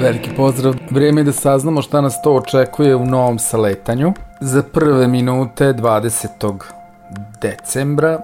[0.00, 0.74] Veliki pozdrav.
[0.90, 4.12] Vrijeme je da saznamo šta nas to očekuje u novom saletanju.
[4.40, 6.54] Za prve minute 20.
[7.42, 8.20] decembra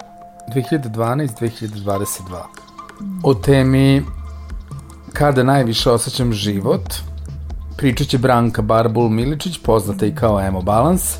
[0.55, 2.09] 2012-2022.
[3.23, 4.03] O temi
[5.13, 6.93] kada najviše osjećam život,
[7.77, 11.17] pričat će Branka Barbul Miličić, poznata i kao Emo Balance,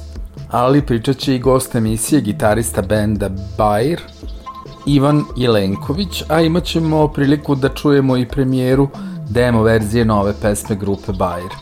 [0.51, 3.99] ali pričat će i gost emisije, gitarista benda Bayer,
[4.85, 8.89] Ivan Jelenković, a imat ćemo priliku da čujemo i premijeru
[9.29, 11.53] demo verzije nove pesme grupe Bayer.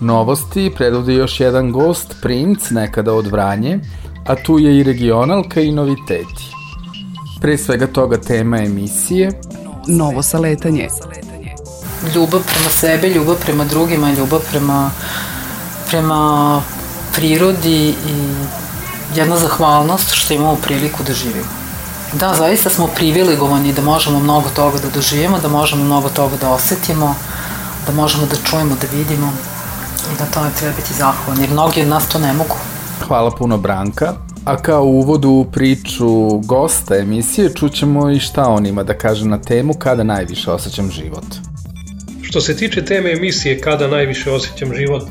[0.00, 3.80] Novosti predvodi još jedan gost, Princ, nekada od Vranje,
[4.26, 6.44] a tu je i regionalka i noviteti.
[7.40, 9.40] Pre svega toga tema emisije
[9.88, 10.88] Novo saletanje.
[12.14, 14.90] Ljubav prema sebi, ljubav prema drugima, ljubav prema,
[15.90, 16.62] prema
[17.14, 17.94] prirodi i
[19.16, 21.63] jedna zahvalnost što imamo priliku da živimo.
[22.20, 26.50] Da, zaista smo privilegovani da možemo mnogo toga da doživimo, da možemo mnogo toga da
[26.50, 27.14] osetimo,
[27.86, 29.32] da možemo da čujemo, da vidimo
[30.14, 32.56] i da tome treba biti zahvalni, jer mnogi od nas to ne mogu.
[33.06, 34.12] Hvala puno Branka.
[34.44, 39.38] A kao uvodu u priču gosta emisije čućemo i šta on ima da kaže na
[39.38, 41.24] temu kada najviše osjećam život.
[42.22, 45.02] Što se tiče teme emisije kada najviše osjećam život,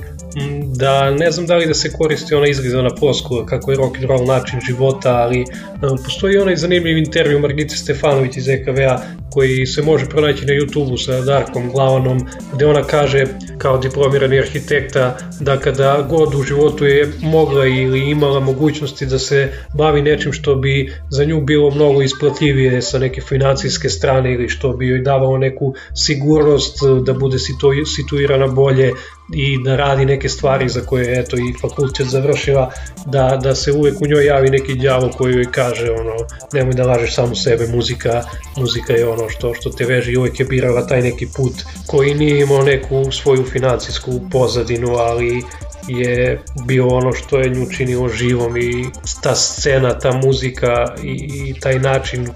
[0.76, 4.06] da ne znam da li da se koristi ona izgrizana ploskula kako je rock and
[4.06, 5.45] roll način života, ali
[5.81, 9.02] um, postoji onaj zanimljiv intervju Margite Stefanović iz EKV-a
[9.34, 13.26] koji se može pronaći na YouTube-u sa Darkom Glavanom, gde ona kaže
[13.58, 19.52] kao diplomirani arhitekta da kada god u životu je mogla ili imala mogućnosti da se
[19.78, 24.74] bavi nečim što bi za nju bilo mnogo isplatljivije sa neke financijske strane ili što
[24.74, 27.38] bi joj davao neku sigurnost da bude
[27.85, 28.94] situirana bolje
[29.34, 32.72] i da radi neke stvari za koje eto i fakultet završila
[33.06, 36.16] da, da se uvek u njoj javi neki đavo koji joj kaže ono
[36.53, 38.24] nemoj da lažeš samo sebe muzika
[38.58, 41.53] muzika je ono što što te veže i uvek je birala taj neki put
[41.88, 45.44] koji nije imao neku svoju financijsku pozadinu ali
[45.88, 48.85] je bio ono što je nju činilo živom i
[49.22, 51.11] ta scena, ta muzika i,
[51.47, 52.28] i taj način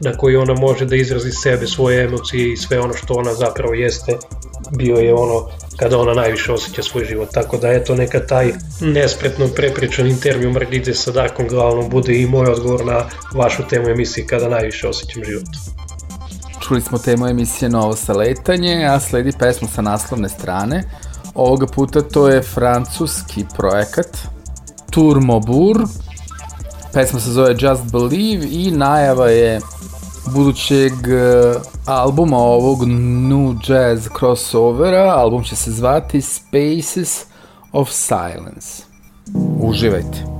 [0.00, 3.74] na koji ona može da izrazi sebe, svoje emocije i sve ono što ona zapravo
[3.74, 4.12] jeste,
[4.70, 7.28] bio je ono kada ona najviše osjeća svoj život.
[7.32, 12.46] Tako da eto neka taj nespretno prepričan intervju Margite sa Darkom Glavnom bude i moj
[12.46, 13.04] odgovor na
[13.34, 15.48] vašu temu emisije kada najviše osjećam život.
[16.68, 20.82] Čuli smo temu emisije Novo saletanje, a sledi pesma sa naslovne strane.
[21.34, 24.18] Ovoga puta to je francuski projekat
[24.90, 25.76] Tour Mobur.
[26.92, 29.60] Pesma se zove Just Believe i najava je
[30.34, 31.54] budućeg e,
[31.86, 35.14] albuma ovog New Jazz crossovera.
[35.16, 37.24] Album će se zvati Spaces
[37.72, 38.82] of Silence.
[39.60, 40.35] Uživajte.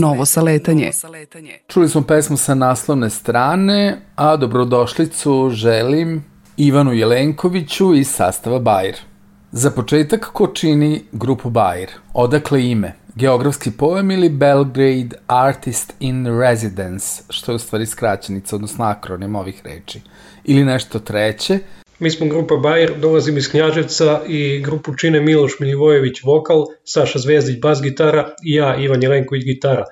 [0.00, 0.90] Novo saletanje.
[1.68, 6.24] Čuli smo pesmu sa naslovne strane, a dobrodošlicu želim
[6.56, 8.96] Ivanu Jelenkoviću iz sastava Bajer.
[9.52, 11.90] Za početak, ko čini grupu Bajer?
[12.12, 12.92] Odakle ime?
[13.14, 19.62] Geografski pojem ili Belgrade Artist in Residence, što je u stvari skraćenica, odnosno akronim ovih
[19.64, 20.00] reči.
[20.44, 21.58] Ili nešto treće,
[21.98, 27.60] Mi smo grupa Bajer, dolazim iz Knjaževca i grupu čine Miloš Milivojević vokal, Saša Zvezdić
[27.60, 29.84] bas gitara i ja Ivan Jelenković gitara.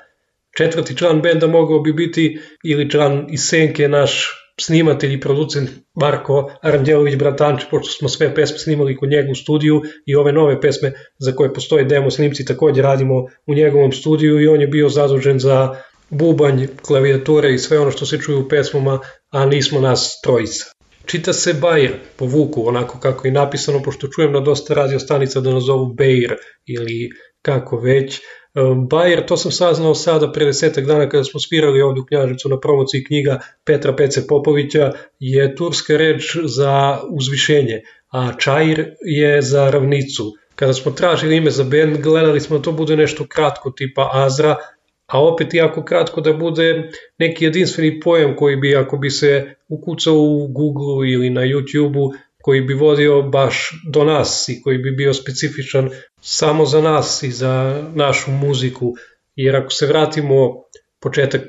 [0.56, 6.50] Četvrti član benda mogao bi biti ili član iz Senke naš snimatelj i producent Marko
[6.62, 10.92] Aranđelović Bratanče, pošto smo sve pesme snimali kod njega u studiju i ove nove pesme
[11.18, 15.38] za koje postoje demo snimci takođe radimo u njegovom studiju i on je bio zadužen
[15.38, 15.76] za
[16.10, 18.98] bubanj, klavijature i sve ono što se čuje u pesmama,
[19.30, 20.71] a nismo nas trojica.
[21.06, 25.40] Čita se Bajer po Vuku, onako kako je napisano, pošto čujem na dosta radio stanica
[25.40, 26.34] da nas zovu Bejr
[26.66, 27.10] ili
[27.42, 28.20] kako već.
[28.90, 32.60] Bajer, to sam saznao sada pre desetak dana kada smo svirali ovdje u Knjaževcu na
[32.60, 40.32] promociji knjiga Petra Pece Popovića, je turska reč za uzvišenje, a Čajir je za ravnicu.
[40.54, 44.56] Kada smo tražili ime za band, gledali smo da to bude nešto kratko tipa Azra,
[45.12, 50.14] a opet jako kratko da bude neki jedinstveni pojam koji bi ako bi se ukucao
[50.14, 52.12] u Google ili na YouTube-u
[52.42, 57.30] koji bi vodio baš do nas i koji bi bio specifičan samo za nas i
[57.30, 58.94] za našu muziku,
[59.36, 60.64] jer ako se vratimo
[61.00, 61.42] početak,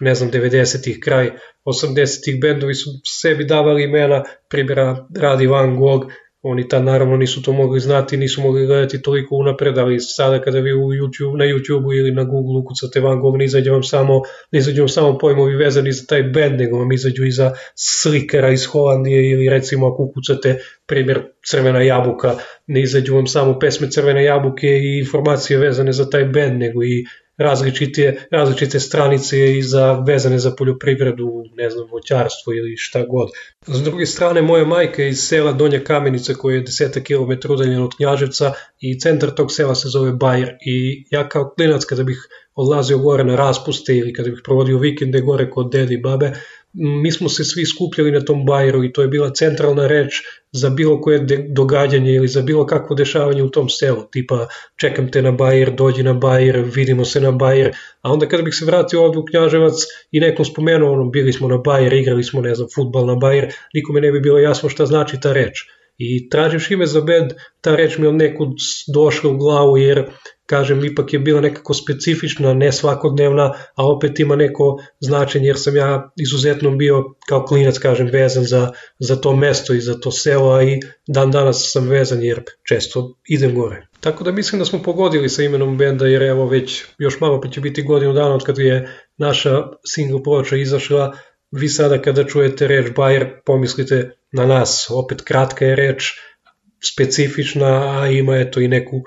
[0.00, 1.30] ne znam, 90-ih, kraj
[1.64, 6.06] 80-ih, bendovi su sebi davali imena, primjera Radi Van Gogh,
[6.46, 10.58] Oni tad naravno nisu to mogli znati, nisu mogli gledati toliko unapred, ali sada kada
[10.58, 14.20] vi u YouTube, na YouTube ili na Google ukucate Van Gogh, ne izađe vam samo,
[14.52, 18.50] ne izađe vam samo pojmovi vezani za taj band, nego vam izađu i za slikera
[18.50, 22.34] iz Holandije ili recimo ako ukucate primjer Crvena jabuka,
[22.66, 27.04] ne izađu vam samo pesme Crvene jabuke i informacije vezane za taj band, nego i
[27.36, 33.28] različite, različite stranice i za, vezane za poljoprivredu, ne znam, voćarstvo ili šta god.
[33.66, 37.84] S druge strane, moja majka je iz sela Donja Kamenica koja je 10 km udaljena
[37.84, 42.28] od Knjaževca i centar tog sela se zove Bajer i ja kao klinac kada bih
[42.54, 46.32] odlazio gore na raspuste ili kada bih provodio vikende gore kod dedi i babe,
[46.74, 50.70] mi smo se svi skupljali na tom bajeru i to je bila centralna reč za
[50.70, 55.30] bilo koje događanje ili za bilo kakvo dešavanje u tom selu, tipa čekam te na
[55.30, 59.20] bajer, dođi na bajer, vidimo se na bajer, a onda kada bih se vratio ovdje
[59.20, 59.74] u Knjaževac
[60.10, 63.52] i nekom spomenuo, ono, bili smo na bajer, igrali smo, ne znam, futbal na bajer,
[63.74, 65.64] nikome ne bi bilo jasno šta znači ta reč.
[65.98, 67.24] I tražiš ime za bed,
[67.60, 68.48] ta reč mi od nekud
[68.94, 70.06] došla u glavu jer
[70.46, 75.76] kažem, ipak je bila nekako specifična, ne svakodnevna, a opet ima neko značenje jer sam
[75.76, 80.52] ja izuzetno bio kao klinac, kažem, vezan za, za to mesto i za to selo,
[80.52, 83.86] a i dan danas sam vezan jer često idem gore.
[84.00, 87.48] Tako da mislim da smo pogodili sa imenom benda jer evo već još malo pa
[87.48, 91.16] će biti godinu dana od kada je naša single ploča izašla,
[91.50, 96.12] vi sada kada čujete reč Bayer pomislite na nas, opet kratka je reč,
[96.84, 99.02] specifična, a ima eto i neku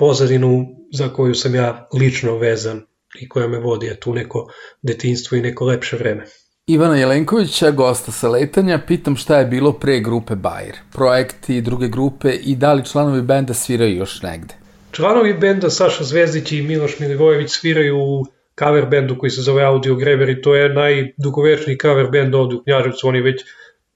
[0.00, 2.82] pozadinu za koju sam ja lično vezan
[3.20, 4.46] i koja me vodi je tu neko
[4.82, 6.24] detinstvo i neko lepše vreme.
[6.66, 12.32] Ivana Jelenkovića, gosta sa letanja, pitam šta je bilo pre grupe Bayer, projekti druge grupe
[12.32, 14.54] i da li članovi benda sviraju još negde?
[14.92, 18.26] Članovi benda Saša Zvezdić i Miloš Milivojević sviraju u
[18.58, 22.62] cover bendu koji se zove Audio Greber i to je najdugovečniji cover bend ovde u
[22.62, 23.42] Knjaževcu, oni već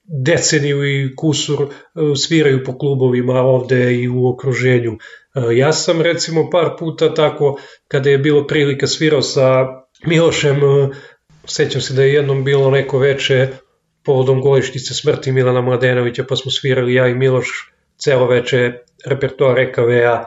[0.07, 1.67] deceniju i kusur e,
[2.15, 4.97] sviraju po klubovima ovde i u okruženju.
[5.35, 9.65] E, ja sam recimo par puta tako, kada je bilo prilika svirao sa
[10.05, 10.89] Milošem, e,
[11.45, 13.47] sećam se da je jednom bilo neko veče
[14.05, 18.73] povodom godišnjice smrti Milana Mladenovića, pa smo svirali ja i Miloš celo veče
[19.05, 20.25] repertoar EKV-a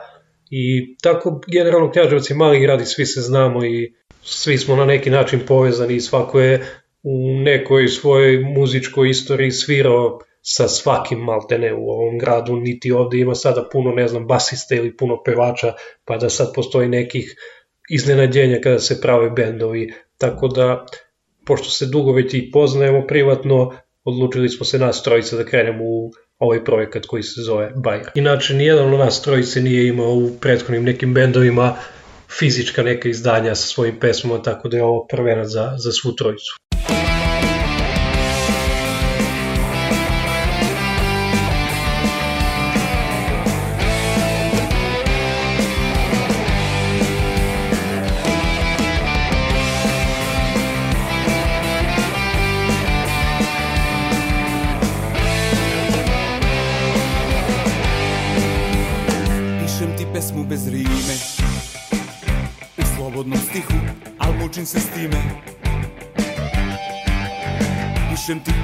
[0.49, 4.85] i tako generalno Knjaževac je mali grad i svi se znamo i svi smo na
[4.85, 6.65] neki način povezani i svako je
[7.03, 13.35] u nekoj svojoj muzičkoj istoriji svirao sa svakim maltene u ovom gradu, niti ovde ima
[13.35, 15.73] sada puno, ne znam, basista ili puno pevača,
[16.05, 17.35] pa da sad postoji nekih
[17.89, 20.85] iznenađenja kada se prave bendovi, tako da,
[21.45, 26.11] pošto se dugo već i poznajemo privatno, odlučili smo se nas trojica da krenemo u
[26.39, 28.09] ovaj projekat koji se zove Bajer.
[28.15, 31.75] Inače, nijedan od nas trojice nije imao u prethodnim nekim bendovima
[32.39, 36.68] fizička neka izdanja sa svojim pesmama, tako da je ovo prvenac za, za svu trojicu.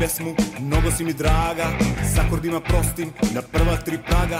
[0.05, 1.67] Pesmu, mnogo si mi draga
[2.13, 4.39] S akordima prostim, na prva tri praga.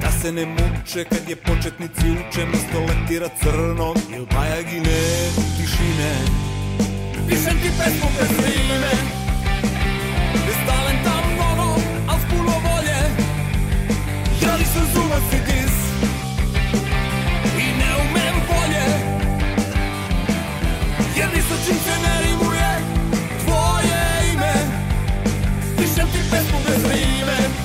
[0.00, 4.98] Da se ne muče kad je početnici uče Mesto letira crnom il bajagine
[5.56, 6.12] tišine?
[7.28, 8.94] Pišem ti pesmu bez rime
[10.46, 11.68] Bez talenta mnogo,
[12.10, 13.00] al s puno volje.
[14.42, 15.76] Ja nisam zubac i dis
[17.64, 18.86] I ne umem bolje
[21.16, 22.49] Jer ni sa čim se ne rimuje
[26.00, 27.59] Pišem ti pesmu bez rime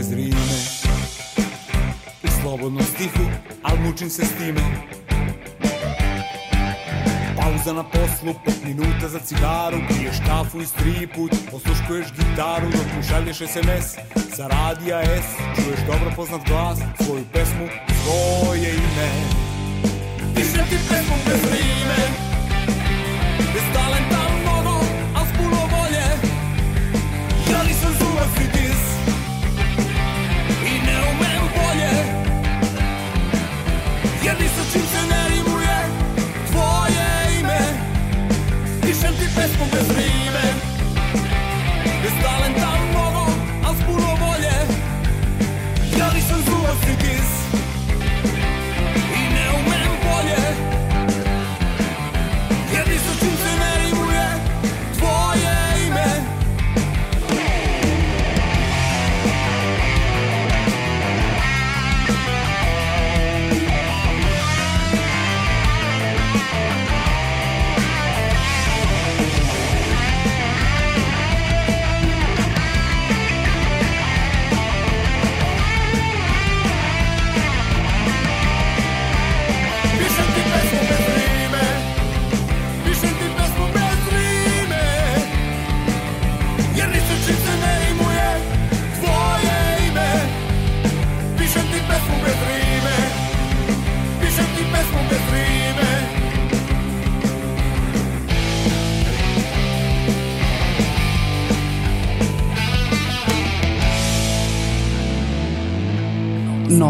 [0.00, 0.56] bez rime.
[2.24, 3.24] U slobodnom stihu,
[3.62, 4.60] al mučim se s time.
[7.36, 12.86] Pauza na poslu, pet minuta za cigaru Piješ kafu iz tri put, osluškuješ gitaru Dok
[12.96, 13.86] mu šalješ SMS
[14.36, 15.26] sa radija S
[15.56, 17.68] Čuješ dobro poznat glas, svoju pesmu,
[18.04, 19.08] svoje ime.
[20.34, 22.29] Pišem ti pesmu bez rime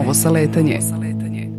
[0.00, 0.78] Novo saletanje.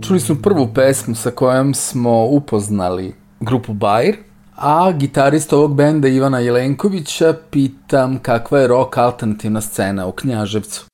[0.08, 4.16] Čuli smo prvu pesmu sa kojom smo upoznali grupu Bajer,
[4.56, 10.86] a gitarista ovog benda Ivana Jelenkovića pitam kakva je rock alternativna scena u Knjaževcu.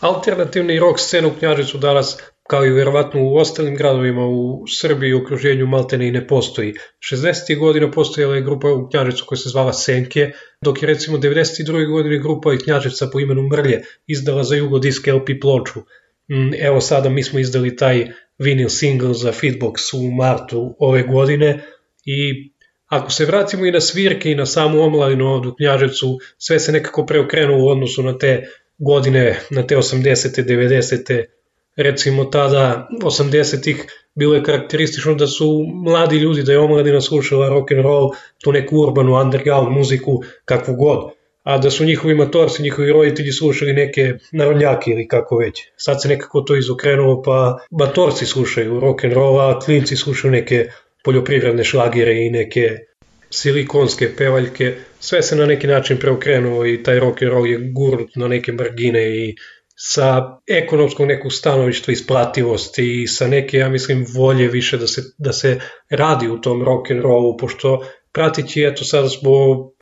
[0.00, 2.16] Alternativni rock scena u Knjaževcu danas
[2.50, 6.74] kao i vjerovatno u ostalim gradovima u Srbiji i okruženju maltene i ne postoji.
[7.12, 7.58] 60.
[7.58, 10.30] godina postojala je grupa u Knjaževcu koja se zvala Senke,
[10.64, 11.90] dok je recimo 92.
[11.90, 15.80] godine grupa iz Knjaževca po imenu Mrlje izdala za Jugodisk LP ploču.
[16.30, 18.06] Mm, Evo sada mi smo izdali taj
[18.38, 21.60] vinyl single za Fitbox u martu ove godine
[22.04, 22.50] i
[22.86, 26.72] ako se vratimo i na svirke i na samu omladinu ovdje u Knjaževcu, sve se
[26.72, 28.46] nekako preokrenulo u odnosu na te
[28.78, 30.44] godine, na te 80.
[30.44, 31.24] 90.
[31.76, 33.84] recimo tada 80-ih
[34.14, 38.10] bilo je karakteristično da su mladi ljudi, da je omladina slušala rock and roll,
[38.44, 41.10] tu neku urbanu underground muziku, kakvu god,
[41.42, 45.62] a da su njihovi matorci, njihovi roditelji slušali neke narodnjake ili kako već.
[45.76, 50.66] Sad se nekako to izokrenulo pa matorci slušaju rock and roll, a klinci slušaju neke
[51.04, 52.78] poljoprivredne šlagere i neke
[53.30, 58.16] silikonske pevaljke, sve se na neki način preokrenuo i taj rock and roll je gurnut
[58.16, 59.34] na neke margine i
[59.82, 65.32] sa ekonomskog nekog stanovišta isplativosti i sa neke, ja mislim, volje više da se, da
[65.32, 69.30] se radi u tom rock and rollu, pošto pratići, eto sada smo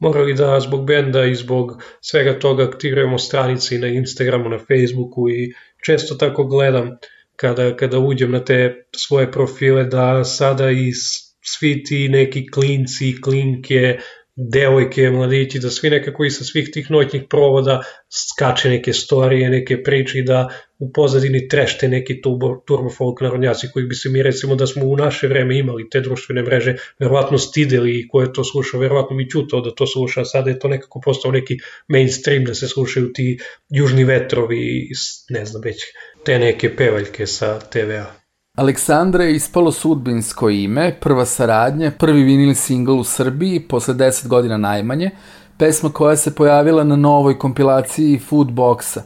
[0.01, 5.29] morali da zbog benda i zbog svega toga aktiviramo stranice i na Instagramu, na Facebooku
[5.31, 5.53] i
[5.85, 6.99] često tako gledam
[7.37, 10.93] kada, kada uđem na te svoje profile da sada i
[11.41, 13.99] svi ti neki klinci, klinke
[14.39, 19.83] devojke, mladići, da svi nekako i sa svih tih noćnih provoda skače neke storije, neke
[19.83, 24.55] priče da u pozadini trešte neki turbo, turbo folk narodnjaci koji bi se mi recimo
[24.55, 28.45] da smo u naše vreme imali te društvene mreže, verovatno stideli i ko je to
[28.45, 32.55] slušao, verovatno bi čutao da to sluša, sada je to nekako postao neki mainstream da
[32.55, 34.89] se slušaju ti južni vetrovi
[35.29, 35.85] ne znam već
[36.25, 38.18] te neke pevaljke sa TVA.
[38.59, 44.57] Aleksandra je ispalo sudbinsko ime, prva saradnja, prvi vinil singl u Srbiji, posle 10 godina
[44.57, 45.11] najmanje,
[45.59, 49.03] pesma koja se pojavila na novoj kompilaciji Foodboxa.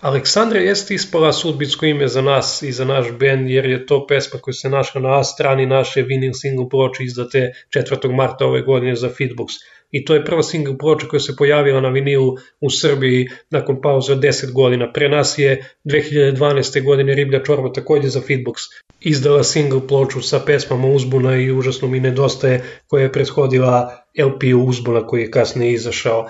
[0.00, 4.40] Aleksandra jeste ispala sudbinsko ime za nas i za naš band, jer je to pesma
[4.40, 8.14] koja se našla na A strani naše vinil single ploče izdate 4.
[8.16, 9.58] marta ove godine za Feedbox
[9.92, 14.12] i to je prva single ploča koja se pojavila na vinilu u Srbiji nakon pauze
[14.12, 14.92] od 10 godina.
[14.92, 16.84] Pre nas je 2012.
[16.84, 18.54] godine Riblja Čorba takođe za Feedbox
[19.00, 25.06] izdala single ploču sa pesmama Uzbuna i užasno mi nedostaje koja je prethodila LP Uzbuna
[25.06, 26.28] koji je kasnije izašao.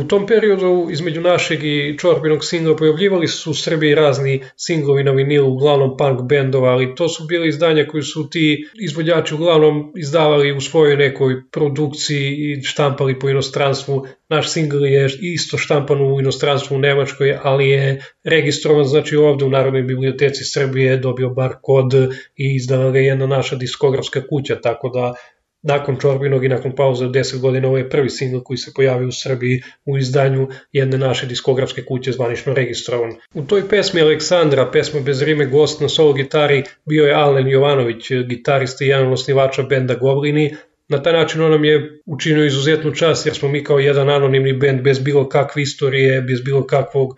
[0.00, 5.10] U tom periodu između našeg i Čorbinog singla pojavljivali su u Srbiji razni singlovi na
[5.10, 10.52] vinilu, uglavnom punk bendova, ali to su bile izdanja koji su ti izvođači uglavnom izdavali
[10.52, 14.06] u svojoj nekoj produkciji i štampali po inostranstvu.
[14.28, 19.50] Naš singl je isto štampan u inostranstvu u Nemačkoj, ali je registrovan znači ovde u
[19.50, 21.92] Narodnoj biblioteci Srbije, dobio bar kod
[22.36, 25.14] i izdala ga jedna naša diskografska kuća, tako da
[25.62, 29.08] Nakon Čorbinog i nakon pauze od 10 godina ovo je prvi singl koji se pojavio
[29.08, 33.12] u Srbiji u izdanju jedne naše diskografske kuće zvanično registrovan.
[33.34, 38.10] U toj pesmi Aleksandra, pesma bez rime gost na solo gitari, bio je Alen Jovanović,
[38.28, 40.54] gitarista i jedan osnivača benda Goblini,
[40.88, 44.52] Na taj način on nam je učinio izuzetnu čast jer smo mi kao jedan anonimni
[44.52, 47.08] band bez bilo kakve istorije, bez bilo kakvog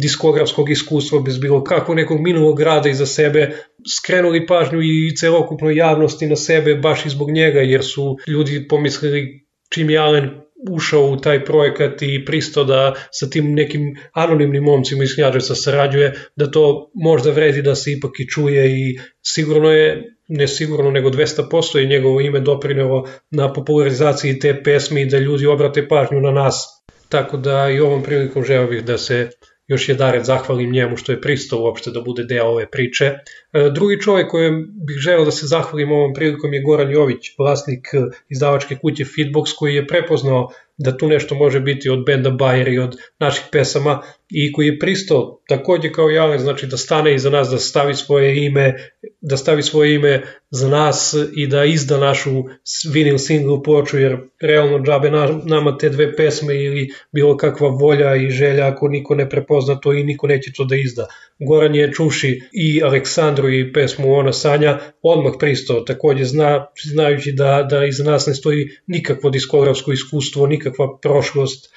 [0.00, 3.50] diskografskog iskustva, bez bilo kakvog nekog minulog rada iza sebe,
[3.98, 9.46] skrenuli pažnju i celokupnoj javnosti na sebe baš i zbog njega jer su ljudi pomislili
[9.70, 10.30] čim je Alen
[10.70, 16.14] ušao u taj projekat i pristo da sa tim nekim anonimnim momcima iz Knjaževca sarađuje,
[16.36, 21.10] da to možda vredi da se ipak i čuje i sigurno je ne sigurno nego
[21.10, 26.30] 200% i njegovo ime doprinelo na popularizaciji te pesme i da ljudi obrate pažnju na
[26.30, 26.82] nas.
[27.08, 29.30] Tako da i ovom prilikom želeo bih da se
[29.68, 33.04] još jedaret zahvalim njemu što je pristao uopšte da bude deo ove priče.
[33.04, 37.88] E, drugi čovjek kojem bih želeo da se zahvalim ovom prilikom je Goran Jović, vlasnik
[38.28, 42.78] izdavačke kuće Feedbox koji je prepoznao da tu nešto može biti od benda Bayer i
[42.78, 47.30] od naših pesama i koji je pristao takođe kao i Alen, znači da stane iza
[47.30, 48.74] nas, da stavi svoje ime,
[49.20, 52.44] da stavi svoje ime za nas i da izda našu
[52.92, 55.10] vinyl single ploču, jer realno džabe
[55.44, 59.92] nama te dve pesme ili bilo kakva volja i želja ako niko ne prepozna to
[59.92, 61.06] i niko neće to da izda.
[61.38, 67.66] Goran je čuši i Aleksandru i pesmu Ona Sanja odmah pristao, takođe zna, znajući da,
[67.70, 71.74] da iza nas ne stoji nikakvo diskografsko iskustvo, nikakva prošlost,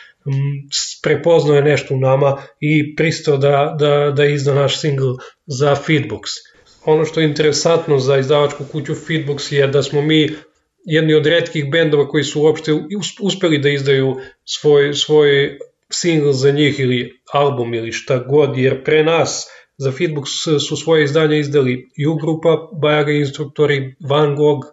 [1.04, 5.14] prepoznao je nešto u nama i pristao da, da, da izda naš single
[5.46, 6.22] za Feedbox.
[6.86, 10.30] Ono što je interesantno za izdavačku kuću Feedbox je da smo mi
[10.86, 12.72] jedni od redkih bendova koji su uopšte
[13.22, 15.58] uspeli da izdaju svoj, svoj
[15.92, 19.48] single za njih ili album ili šta god, jer pre nas
[19.78, 24.68] za Feedbox su svoje izdanja izdali U grupa, Bajaga instruktori, Van Gogh,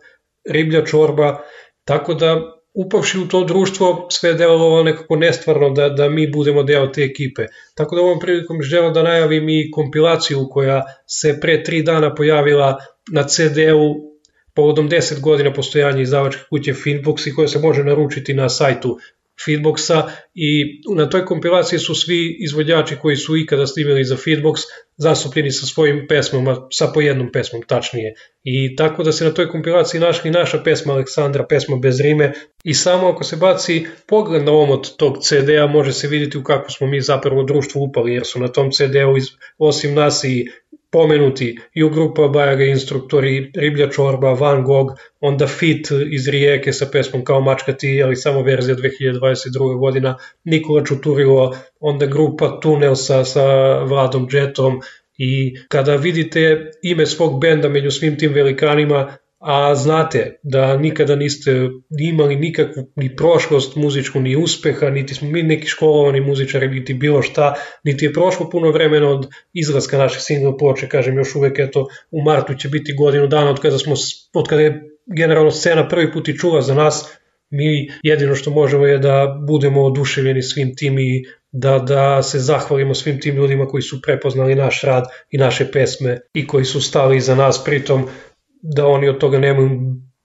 [0.50, 1.40] Riblja čorba,
[1.84, 6.62] tako da upavši u to društvo sve je delovalo nekako nestvarno da, da mi budemo
[6.62, 7.46] deo te ekipe.
[7.74, 12.76] Tako da ovom prilikom želim da najavim i kompilaciju koja se pre tri dana pojavila
[13.12, 14.06] na CD-u
[14.54, 18.98] povodom 10 godina postojanja izdavačke kuće Finbox i koja se može naručiti na sajtu
[19.44, 24.60] Feedboxa i na toj kompilaciji su svi izvođači koji su ikada snimili za Feedbox
[24.96, 28.14] zastupljeni sa svojim pesmama, sa po jednom pesmom tačnije.
[28.44, 32.32] I tako da se na toj kompilaciji našli naša pesma Aleksandra, pesma bez rime
[32.64, 36.70] i samo ako se baci pogled na omot tog CD-a može se vidjeti u kako
[36.70, 39.14] smo mi zapravo društvo upali jer su na tom CD-u
[39.58, 40.46] osim nas i
[40.90, 47.24] pomenuti i grupa Bajaga instruktori, Riblja čorba, Van Gogh, onda Fit iz Rijeke sa pesmom
[47.24, 49.78] Kao mačka ti, ali samo verzija 2022.
[49.78, 53.44] godina, Nikola Čuturilo, onda grupa Tunel sa, sa
[53.82, 54.80] Vladom Jetom,
[55.18, 61.68] i kada vidite ime svog benda među svim tim velikanima, a znate da nikada niste
[61.98, 67.22] imali nikakvu ni prošlost muzičku, ni uspeha, niti smo mi neki školovani muzičari, niti bilo
[67.22, 71.86] šta, niti je prošlo puno vremena od izlaska naše single ploče, kažem još uvek, eto,
[72.10, 73.94] u martu će biti godinu dana od kada, smo,
[74.34, 77.16] od kada je generalno scena prvi put i čula za nas,
[77.50, 82.94] mi jedino što možemo je da budemo oduševljeni svim tim i da, da se zahvalimo
[82.94, 87.16] svim tim ljudima koji su prepoznali naš rad i naše pesme i koji su stali
[87.16, 88.08] iza nas, pritom
[88.74, 89.70] da oni od toga nemaju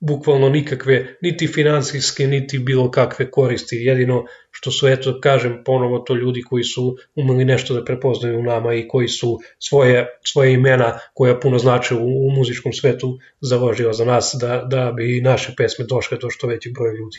[0.01, 3.75] bukvalno nikakve, niti finansijske, niti bilo kakve koristi.
[3.75, 8.43] Jedino što su, eto, kažem, ponovo to ljudi koji su umeli nešto da prepoznaju u
[8.43, 13.93] nama i koji su svoje, svoje imena koja puno znače u, u muzičkom svetu založila
[13.93, 17.17] za nas da, da bi naše pesme došle do što većeg broja ljudi.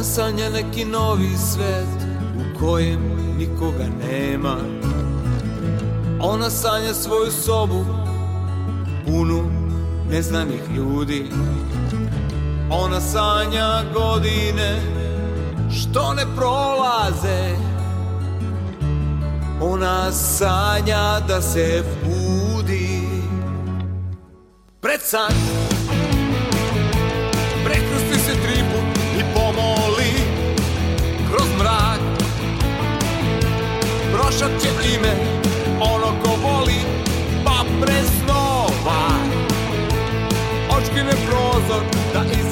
[0.00, 3.00] Ona sanja neki novi svet u kojem
[3.38, 4.56] nikoga nema.
[6.20, 7.84] Ona sanja svoju sobu
[9.06, 9.50] punu
[10.10, 11.30] neznanih ljudi.
[12.70, 14.80] Ona sanja godine
[15.70, 17.56] što ne prolaze.
[19.60, 23.02] Ona sanja da se budi.
[24.80, 25.59] Pred san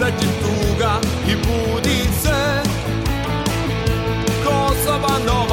[0.09, 2.63] izađe tuga I budi se.
[4.45, 5.48] Kosova nova,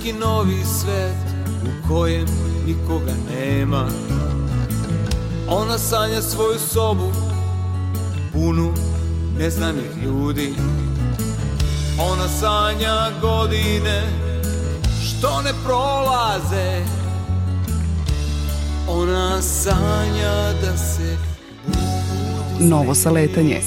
[0.00, 1.16] neki novi svet
[1.64, 2.26] U kojem
[2.66, 3.88] nikoga nema.
[5.48, 7.12] Ona sanja svoju sobu
[8.32, 8.72] punu
[9.38, 10.54] neznanih ljudi.
[12.12, 14.02] Ona sanja godine
[15.04, 16.84] što ne prolaze.
[18.88, 21.16] Ona sanja da se
[22.60, 23.60] Novo saletanje.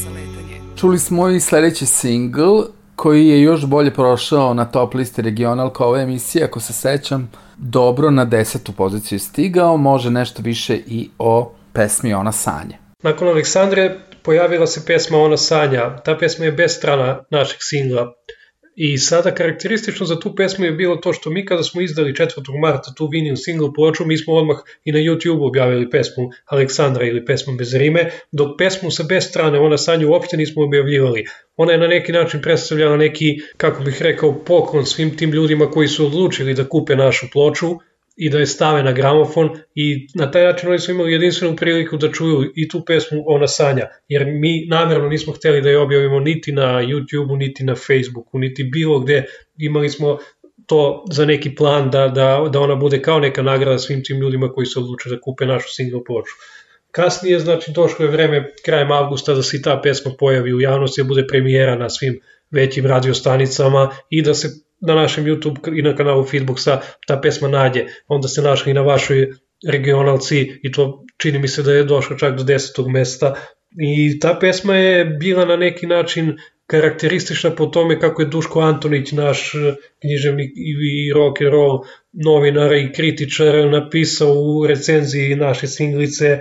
[0.75, 2.61] Čuli smo i sledeći singl
[3.03, 7.31] koji je još bolje prošao na top listi regional kao ova emisija, ako se sećam,
[7.57, 12.77] dobro na desetu poziciju stigao, može nešto više i o pesmi Ona sanje.
[13.01, 15.97] Nakon Aleksandre pojavila se pesma Ona sanja.
[15.97, 18.13] Ta pesma je bez strana našeg singla.
[18.75, 22.59] I sada karakteristično za tu pesmu je bilo to što mi kada smo izdali 4.
[22.61, 27.25] marta tu vinil single ploču, mi smo odmah i na YouTube objavili pesmu Aleksandra ili
[27.25, 31.25] pesmu bez rime, dok pesmu sa bez strane Ona sanja uopšte nismo objavljivali.
[31.57, 35.87] Ona je na neki način predstavljala neki, kako bih rekao, poklon svim tim ljudima koji
[35.87, 37.75] su odlučili da kupe našu ploču
[38.15, 41.97] i da je stave na gramofon i na taj način oni su imali jedinstvenu priliku
[41.97, 46.19] da čuju i tu pesmu Ona sanja, jer mi namjerno nismo hteli da je objavimo
[46.19, 49.25] niti na YouTube-u, niti na Facebooku, niti bilo gde,
[49.57, 50.17] imali smo
[50.67, 54.49] to za neki plan da, da, da ona bude kao neka nagrada svim tim ljudima
[54.49, 56.33] koji se odluče da kupe našu single ploču.
[56.91, 61.01] Kasnije, znači, došlo je vreme krajem avgusta da se i ta pesma pojavi u javnosti,
[61.01, 62.19] da bude premijera na svim
[62.51, 64.47] većim radiostanicama i da se
[64.87, 67.85] na našem YouTube i na kanalu Feedboxa ta pesma nađe.
[68.07, 69.27] Onda se našla i na vašoj
[69.67, 73.35] regionalci i to čini mi se da je došlo čak do desetog mesta
[73.77, 79.11] i ta pesma je bila na neki način karakteristična po tome kako je Duško Antonić,
[79.11, 79.51] naš
[80.01, 81.79] književnik i rock and roll
[82.11, 86.39] novinar i kritičar napisao u recenziji naše singlice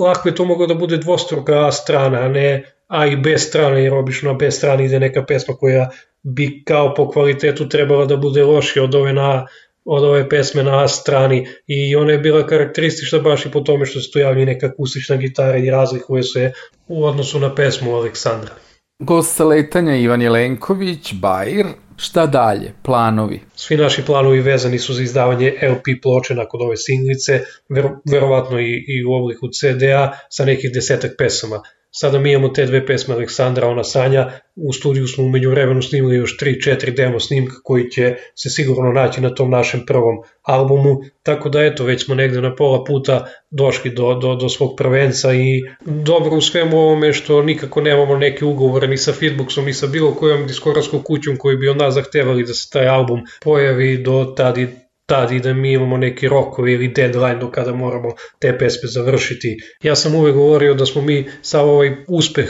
[0.00, 3.94] lako je to moglo da bude dvostruka strana, a ne A i B strana, jer
[3.94, 5.90] obično na B strani ide neka pesma koja
[6.22, 9.46] bi kao po kvalitetu trebala da bude lošija od ove na
[9.84, 13.86] od ove pesme na A strani i ona je bila karakteristična baš i po tome
[13.86, 16.52] što se tu javlja neka akustična gitara i razlikuje se
[16.88, 18.54] u odnosu na pesmu Aleksandra.
[18.98, 23.40] Gost letanja Ivan Jelenković, Bajir, šta dalje, planovi?
[23.54, 28.84] Svi naši planovi vezani su za izdavanje LP ploče nakon ove singlice, ver, verovatno i,
[28.88, 31.62] i u obliku CD-a sa nekih desetak pesama.
[31.94, 36.16] Sada mi imamo te dve pesme Aleksandra, ona sanja, u studiju smo umeđu vremenu snimili
[36.16, 41.48] još 3-4 demo snimka koji će se sigurno naći na tom našem prvom albumu, tako
[41.48, 45.62] da eto, već smo negde na pola puta došli do, do, do svog prvenca i
[45.84, 50.14] dobro u svemu ovome što nikako nemamo neke ugovore ni sa Feedboxom ni sa bilo
[50.14, 54.60] kojom diskografskom kućom koji bi od nas zahtevali da se taj album pojavi do tada
[55.06, 59.56] tad i da mi imamo neki rokovi ili deadline do kada moramo te pesme završiti.
[59.82, 62.48] Ja sam uvek govorio da smo mi sa ovaj uspeh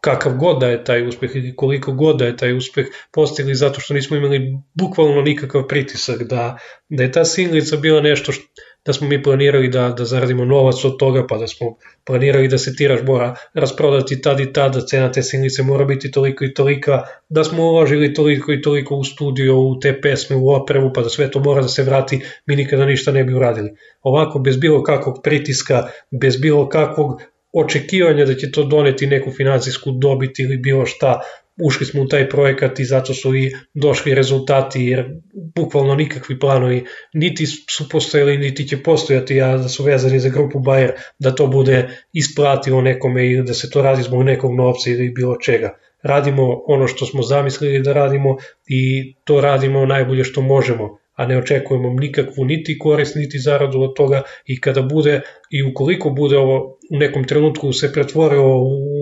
[0.00, 3.80] kakav god da je taj uspeh ili koliko god da je taj uspeh postigli zato
[3.80, 4.40] što nismo imali
[4.74, 8.44] bukvalno nikakav pritisak da, da je ta singlica bila nešto što,
[8.88, 11.74] da smo mi planirali da, da zaradimo novac od toga, pa da smo
[12.06, 16.10] planirali da se tiraž mora rasprodati tad i tad, da cena te singlice mora biti
[16.10, 20.48] toliko i tolika, da smo uložili toliko i toliko u studio, u te pesme, u
[20.50, 23.74] opremu, pa da sve to mora da se vrati, mi nikada ništa ne bi uradili.
[24.02, 27.20] Ovako, bez bilo kakvog pritiska, bez bilo kakvog
[27.52, 31.20] očekivanja da će to doneti neku financijsku dobit ili bilo šta,
[31.64, 35.08] ušli smo u taj projekat i zato su i došli rezultati jer
[35.54, 40.58] bukvalno nikakvi planovi niti su postojali niti će postojati a da su vezani za grupu
[40.58, 45.10] Bayer da to bude isplativo nekome ili da se to radi zbog nekog novca ili
[45.10, 45.78] bilo čega.
[46.02, 51.38] Radimo ono što smo zamislili da radimo i to radimo najbolje što možemo a ne
[51.38, 56.78] očekujemo nikakvu niti korist, niti zaradu od toga i kada bude i ukoliko bude ovo
[56.90, 58.56] u nekom trenutku se pretvorilo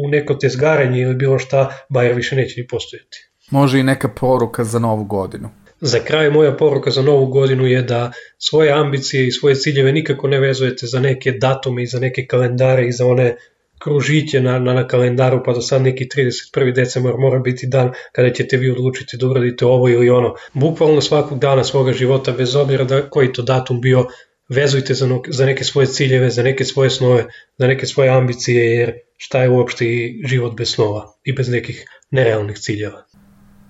[0.04, 3.18] u neko tezgarenje ili bilo šta, Bayer više neće ni postojati.
[3.50, 5.48] Može i neka poruka za novu godinu.
[5.80, 10.28] Za kraj moja poruka za novu godinu je da svoje ambicije i svoje ciljeve nikako
[10.28, 13.36] ne vezujete za neke datume i za neke kalendare i za one
[13.78, 16.74] kružiće na, na, na kalendaru, pa do sad neki 31.
[16.74, 20.34] decembar mora biti dan kada ćete vi odlučiti da uradite ovo ili ono.
[20.52, 24.06] Bukvalno svakog dana svoga života, bez obzira da koji to datum bio,
[24.48, 27.24] vezujte za, za neke svoje ciljeve, za neke svoje snove,
[27.58, 31.84] za neke svoje ambicije, jer šta je uopšte i život bez snova i bez nekih
[32.10, 33.04] nerealnih ciljeva.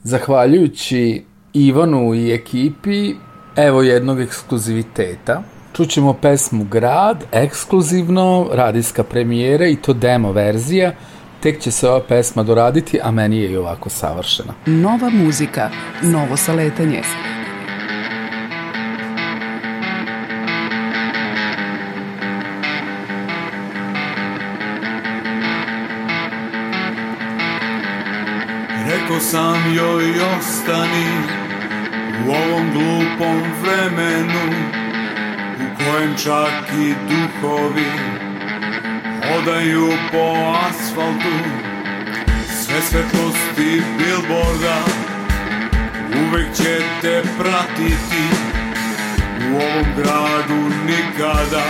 [0.03, 3.15] Zahvaljujući Ivanu i ekipi,
[3.57, 5.43] evo jednog ekskluziviteta–
[5.77, 10.93] Čućemo pesmu Grad, ekskluzivno, radijska premijera i to demo verzija.
[11.41, 14.53] Tek će se ova pesma doraditi, a meni je i ovako savršena.
[14.67, 15.71] Nova muzika,
[16.03, 17.03] novo saletanje.
[28.87, 30.05] Rekao sam joj
[30.39, 31.07] ostani
[32.27, 34.86] u ovom glupom vremenu
[35.87, 37.91] kojem čak i duhovi
[39.27, 40.25] hodaju po
[40.69, 41.37] asfaltu.
[42.61, 44.79] Sve svetlosti bilborda
[46.23, 48.25] uvek će te pratiti.
[49.51, 51.65] U ovom gradu nikada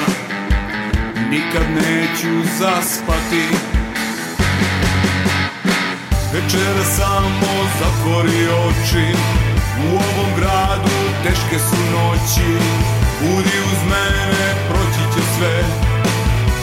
[1.30, 3.44] nikad neću zaspati.
[6.32, 9.16] Večera samo zatvori oči.
[9.84, 15.56] U ovom gradu teške su noći Budi uz mene, proći će sve.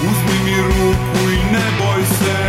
[0.02, 2.39] Uzmi mi ruku i ne boj se.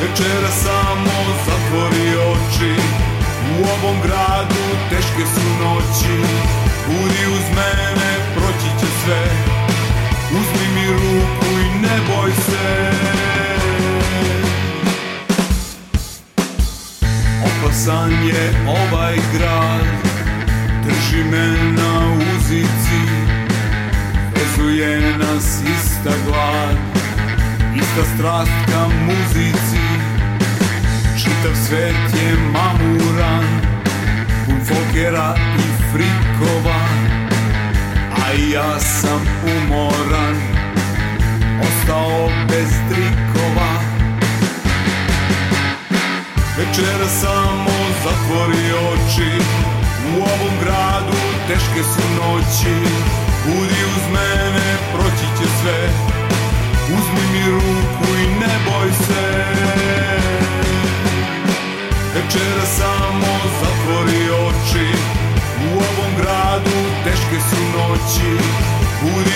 [0.00, 2.74] Večera samo zatvori oči.
[3.52, 6.16] U ovom gradu teške su noći.
[6.86, 9.22] Budi uz mene, proći će sve.
[10.30, 12.90] Uzmi mi ruku i ne boj se.
[17.44, 20.05] Opasan je ovaj grad
[20.86, 23.00] Drži me na uzici
[24.34, 26.76] Vezuje nas ista glad
[27.76, 29.86] Ista strast ka muzici.
[31.18, 33.44] Čitav svet je mamuran
[34.46, 36.80] Pun folkera i frikova
[38.24, 39.20] A ja sam
[39.56, 40.56] umoran
[42.48, 43.72] bez trikova.
[46.58, 47.70] Večera samo
[48.04, 49.75] zatvori oči
[50.14, 52.76] U ovom gradu teške su noći.
[53.44, 55.80] Budi uz mene, proći će sve.
[56.96, 59.26] Uzmi mi ruku i ne boj se.
[62.14, 64.88] Večera samo zatvori oči.
[65.66, 68.30] U ovom gradu teške su noći.
[69.02, 69.35] Budi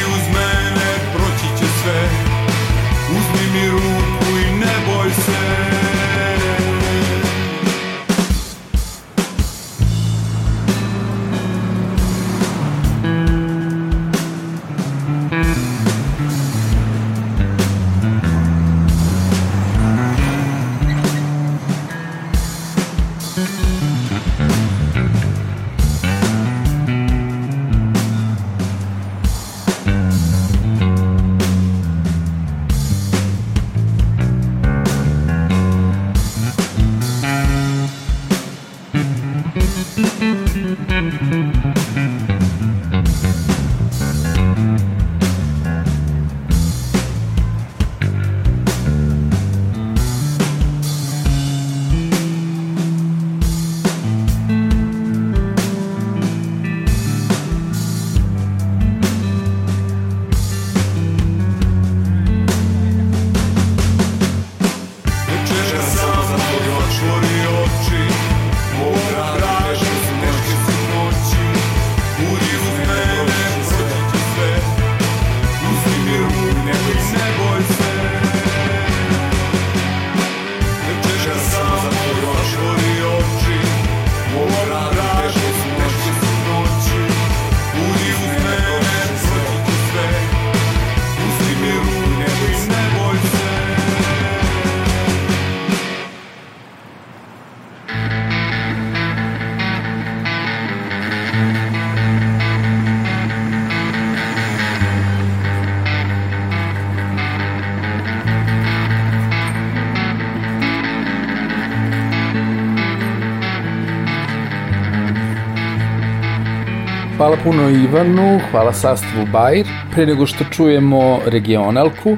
[117.44, 119.66] puno Ivanu, hvala sastavu Bajr.
[119.94, 122.16] Pre nego što čujemo regionalku,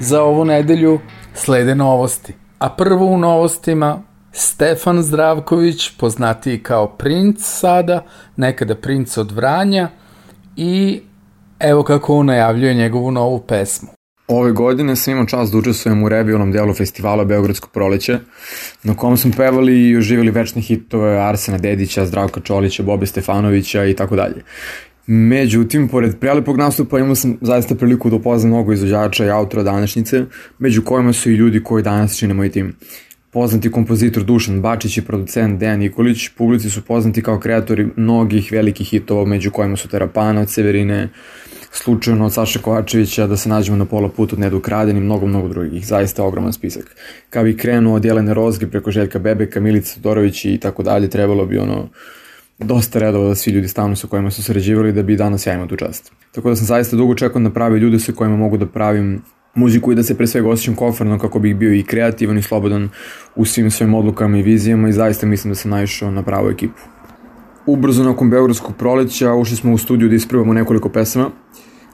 [0.00, 1.00] za ovu nedelju
[1.34, 2.34] slede novosti.
[2.58, 4.02] A prvo u novostima
[4.32, 8.04] Stefan Zdravković, poznatiji kao princ sada,
[8.36, 9.88] nekada princ od Vranja
[10.56, 11.02] i
[11.60, 13.88] evo kako on najavljuje njegovu novu pesmu.
[14.32, 18.18] Ove godine sam imao čast da učestvujem u revijalnom delu festivala Beogradsko proleće,
[18.82, 23.94] na kom smo pevali i oživjeli večne hitove Arsena Dedića, Zdravka Čolića, Bobe Stefanovića i
[23.94, 24.42] tako dalje.
[25.06, 30.24] Međutim, pored prelepog nastupa imao sam zaista priliku da upoznam mnogo izvođača i autora današnjice,
[30.58, 32.76] među kojima su i ljudi koji danas čine moj tim.
[33.30, 38.88] Poznati kompozitor Dušan Bačić i producent Dejan Nikolić, publici su poznati kao kreatori mnogih velikih
[38.88, 41.08] hitova, među kojima su Terapana od Severine,
[41.72, 45.26] slučajno od Saše Kovačevića, da se nađemo na pola puta od Nedu Kraden i mnogo,
[45.26, 45.86] mnogo drugih.
[45.86, 46.96] Zaista ogroman spisak.
[47.30, 51.46] Kao bi krenuo od Jelene Rozge preko Željka Bebeka, Milica Todorović i tako dalje, trebalo
[51.46, 51.88] bi ono
[52.58, 55.66] dosta redova da svi ljudi stanu sa kojima su sređivali da bi danas ja imao
[55.66, 56.12] tu čast.
[56.32, 59.22] Tako da sam zaista dugo čekao na pravi ljude sa kojima mogu da pravim
[59.54, 62.88] muziku i da se pre svega osjećam komfortno kako bih bio i kreativan i slobodan
[63.36, 66.80] u svim svojim odlukama i vizijama i zaista mislim da sam naišao na pravu ekipu.
[67.66, 71.30] Ubrzo nakon Beogradskog proleća ušli smo u studiju da isprobamo nekoliko pesama,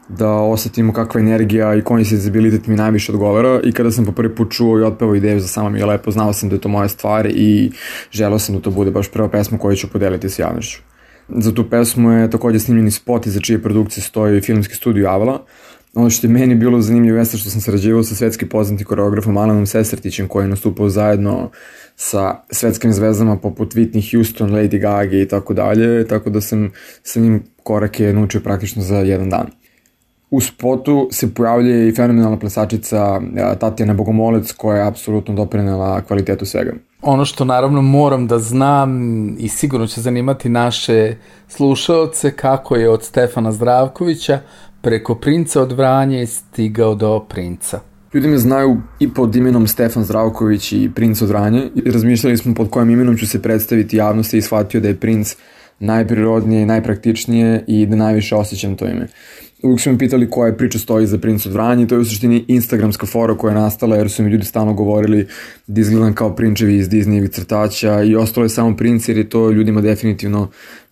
[0.09, 4.35] da osetimo kakva energija i koji sensibilitet mi najviše odgovara i kada sam po prvi
[4.35, 6.69] put čuo i otpevao ideju za sama mi je lepo, znao sam da je to
[6.69, 7.71] moja stvar i
[8.11, 10.81] želeo sam da to bude baš prva pesma koju ću podeliti sa javnošću.
[11.29, 15.45] Za tu pesmu je takođe snimljeni spot i za čije produkcije stoji filmski studio Avala.
[15.99, 19.67] Ono što je meni bilo zanimljivo jeste što sam sarađivao sa svetski poznati koreografom Alanom
[19.67, 21.51] Sesrtićem koji je nastupao zajedno
[21.97, 26.71] sa svetskim zvezdama poput Whitney Houston, Lady Gaga i tako dalje, tako da sam
[27.03, 29.47] sa njim korake naučio praktično za jedan dan.
[30.31, 33.21] U spotu se pojavlja i fenomenalna plesačica
[33.61, 36.73] Tatjana Bogomolec koja je apsolutno doprinela kvalitetu svega.
[37.03, 38.91] Ono što naravno moram da znam
[39.39, 41.17] i sigurno će zanimati naše
[41.49, 44.41] slušaoce kako je od Stefana Zdravkovića
[44.83, 47.81] preko princa od Vranje stigao do princa.
[48.15, 52.55] Ljudi me znaju i pod imenom Stefan Zdravković i princ od Vranje i razmišljali smo
[52.55, 55.37] pod kojim imenom ću se predstaviti javnosti i shvatio da je princ
[55.79, 59.09] najprirodnije, najpraktičnije i da najviše osjećam to ime.
[59.63, 61.99] Uvijek su me pitali koja je priča stoji za Princ od Vranja i to je
[61.99, 65.27] u suštini instagramska fora koja je nastala jer su mi ljudi stalno govorili
[65.67, 69.51] da izgledam kao prinčevi iz Disneyevih crtaća i ostalo je samo princ jer je to
[69.51, 70.49] ljudima definitivno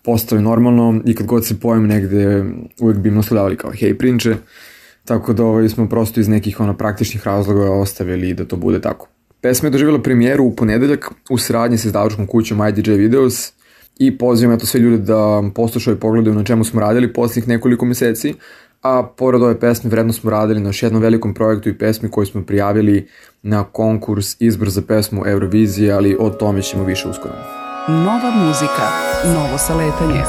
[0.07, 2.45] postao normalno i kad god se pojem negde
[2.79, 4.35] uvijek bi im nasledavali kao hej prinče
[5.07, 9.07] Tako da ovaj, smo prosto iz nekih ono, praktičnih razloga ostavili da to bude tako.
[9.41, 13.53] Pesma je doživjela premijeru u ponedeljak u sradnji sa izdavačkom kućom IDJ Videos
[13.99, 17.85] i pozivam eto sve ljude da poslušaju i pogledaju na čemu smo radili posljednjih nekoliko
[17.85, 18.33] meseci,
[18.81, 22.25] a pored ove pesme vredno smo radili na još jednom velikom projektu i pesmi koju
[22.25, 23.07] smo prijavili
[23.43, 27.66] na konkurs izbor za pesmu Eurovizije, ali o tome ćemo više uskoro.
[27.89, 28.91] Nova muzika,
[29.33, 30.23] novo saletanje.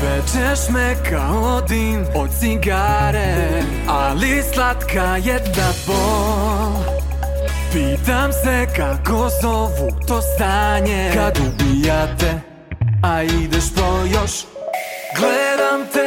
[0.00, 6.72] Pečeš me kao dim od cigare Ali slatka je da bol.
[7.72, 11.10] Pitam se kako zovu to stanje.
[11.14, 12.40] Kad ubijate,
[13.02, 14.32] a ideš po još.
[15.18, 16.03] Gledam te,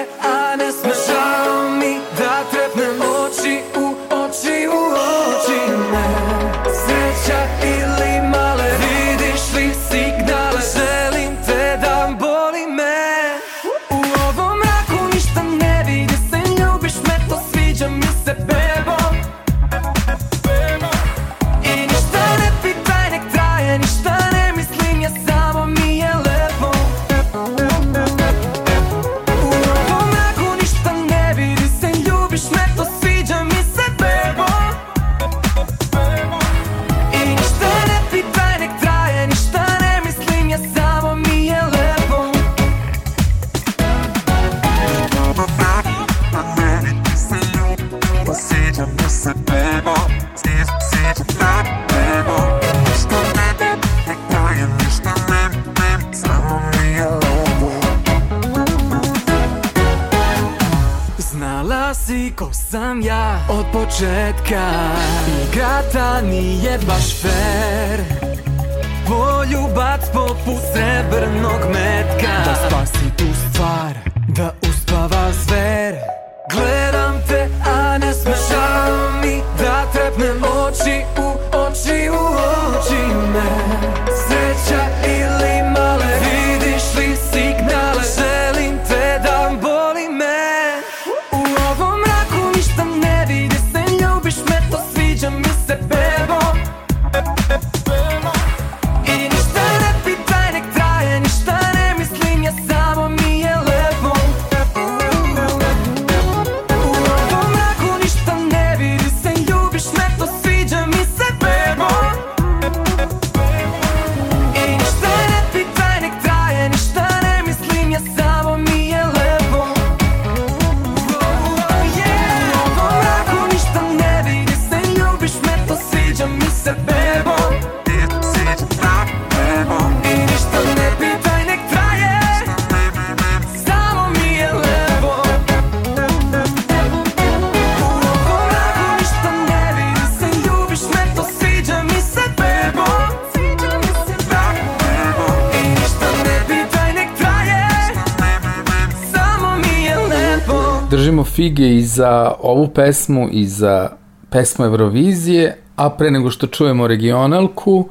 [151.97, 153.89] za ovu pesmu i za
[154.29, 157.89] pesmu Eurovizije, a pre nego što čujemo regionalku,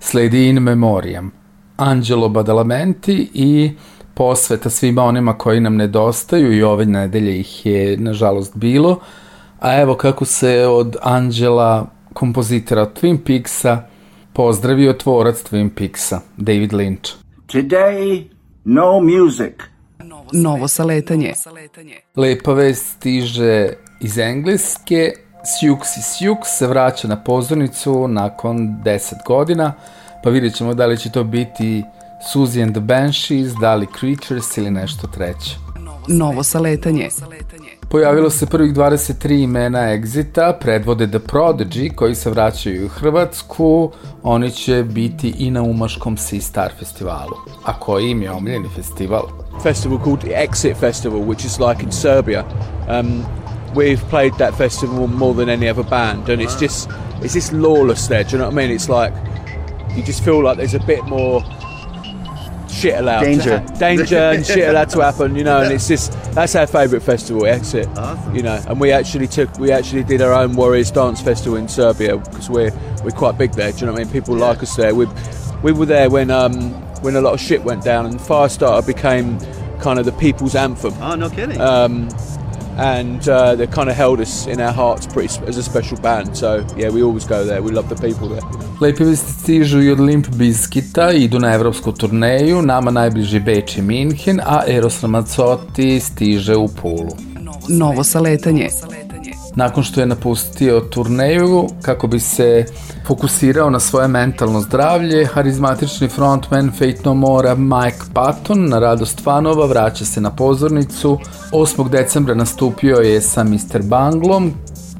[0.00, 1.30] sledi in memoriam.
[1.76, 3.70] Angelo Badalamenti i
[4.14, 8.98] posveta svima onima koji nam nedostaju i ove nedelje ih je nažalost bilo.
[9.60, 13.82] A evo kako se od Angela, kompozitora Twin Peaksa,
[14.32, 17.14] pozdravio tvorac Twin Peaksa, David Lynch.
[17.46, 18.24] Today,
[18.64, 19.71] no music.
[20.32, 21.32] Novo saletanje.
[22.16, 23.68] Lepa vest stiže
[24.00, 25.12] iz Engleske.
[25.44, 29.72] Sjux i Sjux se vraća na pozornicu nakon 10 godina,
[30.24, 31.82] pa vidjet ćemo da li će to biti
[32.34, 35.56] Suzy and the Banshees, da li Creatures ili nešto treće.
[36.08, 37.08] Novo saletanje.
[37.90, 44.50] Pojavilo se prvih 23 imena Exita, predvode The Prodigy koji se vraćaju u Hrvatsku, oni
[44.50, 47.36] će biti i na Umaškom Sea Star festivalu.
[47.64, 49.41] A koji im je omljeni festival?
[49.62, 52.44] Festival called the Exit Festival, which is like in Serbia.
[52.88, 53.24] Um,
[53.74, 56.90] we've played that festival more than any other band, and it's just
[57.20, 58.24] it's just lawless there.
[58.24, 58.70] Do you know what I mean?
[58.70, 59.12] It's like
[59.96, 61.42] you just feel like there's a bit more
[62.68, 63.42] shit allowed, Danger.
[63.42, 65.36] to ha- danger and shit allowed to happen.
[65.36, 67.86] You know, and it's just that's our favourite festival, Exit.
[68.32, 71.68] You know, and we actually took we actually did our own Warriors Dance Festival in
[71.68, 72.72] Serbia because we're
[73.04, 73.72] we're quite big there.
[73.72, 74.12] Do you know what I mean?
[74.12, 74.94] People like us there.
[74.94, 75.06] We
[75.62, 76.72] we were there when um
[77.02, 79.38] when a lot of shit went down, and Firestarter became
[79.80, 80.94] kind of the people's anthem.
[81.00, 81.60] Oh, no kidding.
[81.60, 82.08] Um,
[82.78, 86.36] and uh, they kind of held us in our hearts pretty as a special band.
[86.36, 87.62] So yeah, we always go there.
[87.62, 88.40] We love the people there.
[88.50, 88.76] You know.
[88.80, 94.40] Lepi stižu i od Limp Bizkita, idu na evropsku turneju, nama najbliži Beč i Minhen,
[94.40, 97.16] a Eros Ramazzotti stiže u Pulu.
[97.68, 98.68] Novo saletanje.
[99.54, 102.64] Nakon što je napustio turneju kako bi se
[103.06, 109.66] fokusirao na svoje mentalno zdravlje, harizmatični frontman Fate No More Mike Patton na radost fanova
[109.66, 111.18] vraća se na pozornicu.
[111.52, 111.88] 8.
[111.88, 113.82] decembra nastupio je sa Mr.
[113.82, 114.52] Banglom,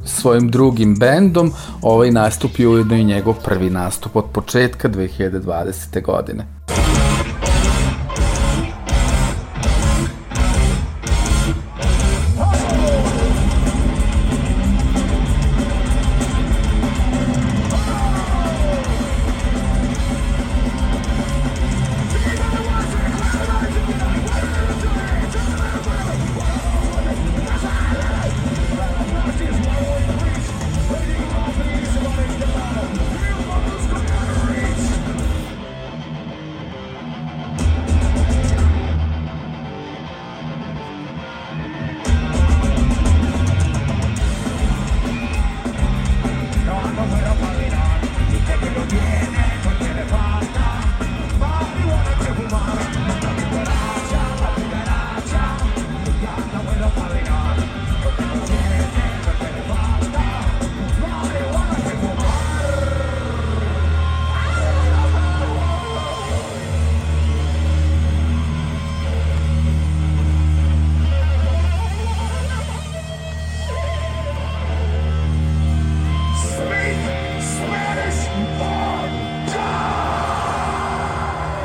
[0.05, 6.03] svojim drugim bendom, ovaj nastup je ujedno i njegov prvi nastup od početka 2020.
[6.03, 6.47] godine.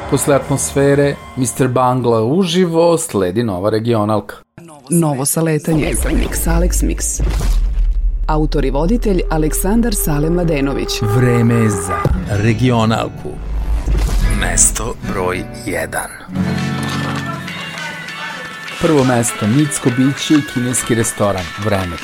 [0.10, 1.68] Posle atmosfere Mr.
[1.68, 4.36] Bangla uživo sledi nova regionalka.
[4.90, 5.94] Novo saletanje.
[6.06, 7.22] Mix Alex Mix.
[8.28, 11.02] Autor i voditelj Aleksandar Sale Mladenović.
[11.02, 12.00] Vreme za
[12.30, 13.30] regionalku.
[14.42, 15.88] Mesto broj 1.
[18.82, 21.96] Prvo mesto, Nicko biće i kineski restoran, Vreme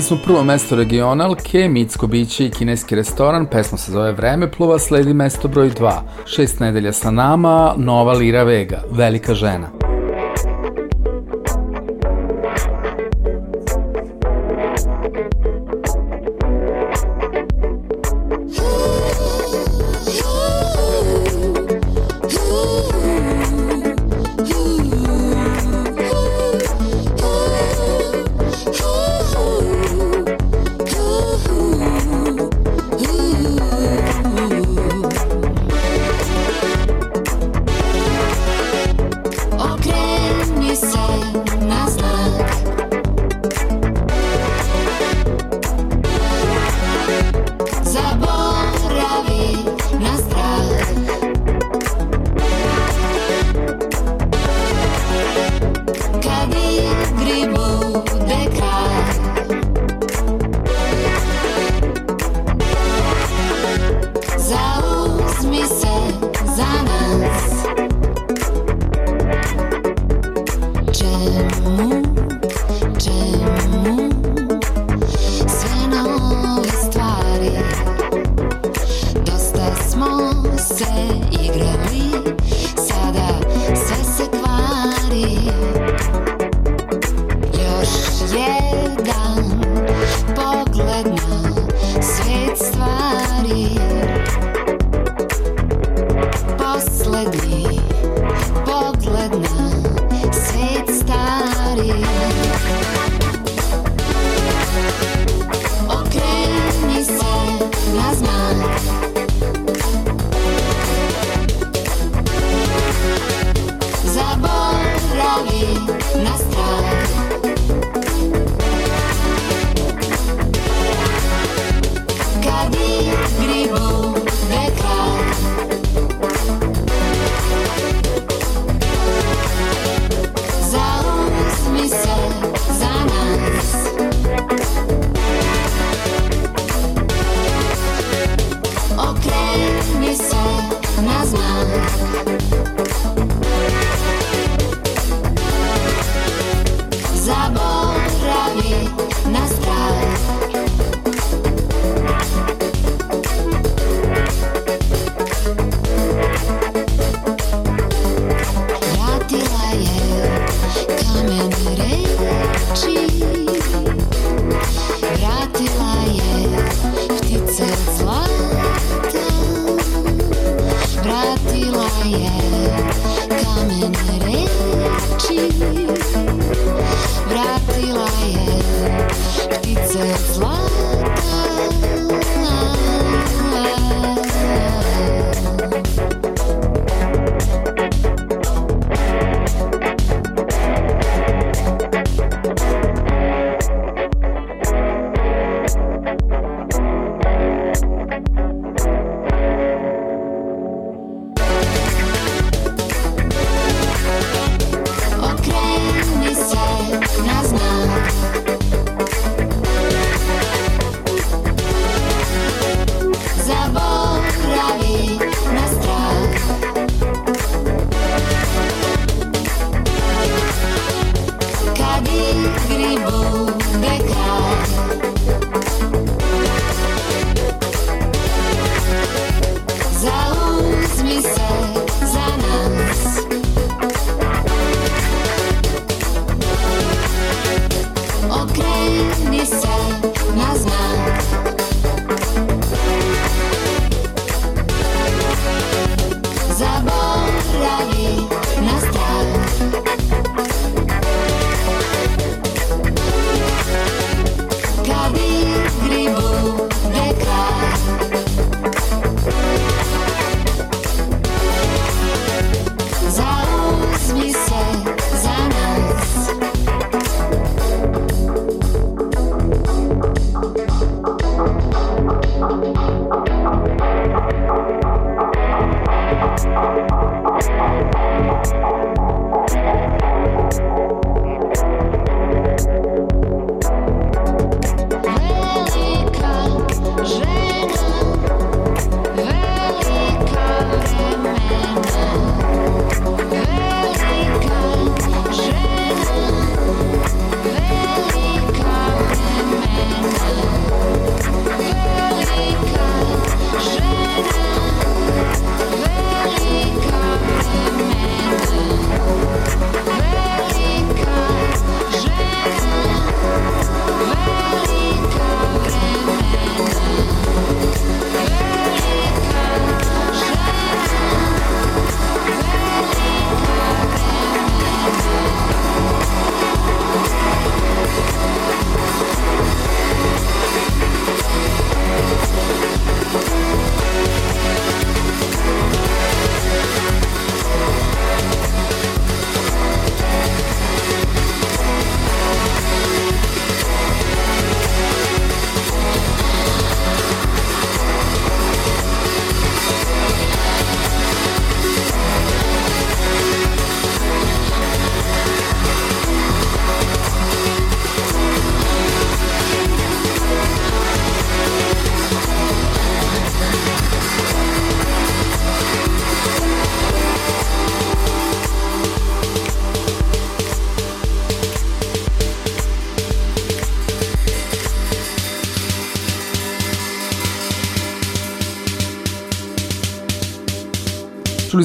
[0.00, 4.78] Čuli smo prvo mesto regionalke, mitsko biće i kineski restoran, pesma se zove Vreme plova,
[4.78, 5.92] sledi mesto broj 2,
[6.26, 9.79] šest nedelja sa nama, nova Lira Vega, velika žena.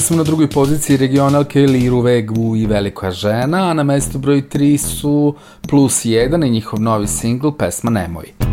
[0.05, 4.77] Smo na drugoj poziciji regionalke Liru Vegu i Velika žena, a na mestu broj 3
[4.77, 5.35] su
[5.67, 8.44] Plus 1 i njihov novi singl pesma Nemoj.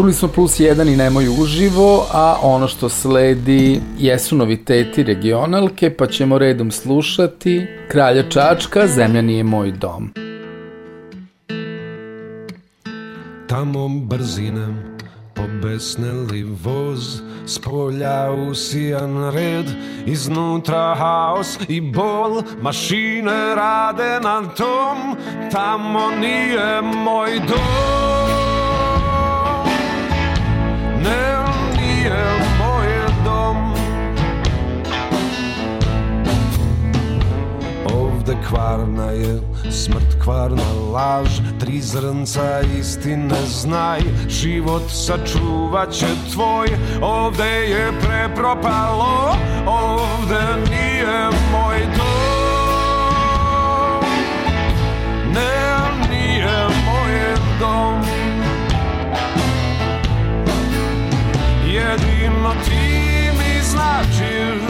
[0.00, 6.06] Čuli smo plus 1 i nemoj uživo, a ono što sledi jesu noviteti regionalke, pa
[6.06, 10.10] ćemo redom slušati Kralja Čačka, Zemlja nije moj dom.
[13.46, 14.96] Tamo brzinem
[15.34, 19.66] pobesneli voz S polja usijan red
[20.06, 25.16] Iznutra haos i bol Mašine rade na tom
[25.52, 28.19] Tamo nije moj dom
[31.02, 31.44] Ne,
[31.76, 32.22] nije
[32.58, 32.88] moj
[33.24, 33.74] dom
[37.94, 39.40] Ovde kvarna je
[39.70, 41.28] smrt kvarna laž
[41.60, 46.68] Tri zrnca istine znaj Život sačuvat će tvoj
[47.02, 49.36] Ovde je prepropalo
[49.66, 52.40] Ovde nije moj dom.
[55.34, 55.78] Ne,
[56.10, 58.19] nije moj dom
[61.80, 64.62] Jedino ti mi značiš.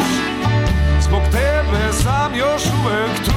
[1.00, 3.30] Zbog tebe sam još uvek tu.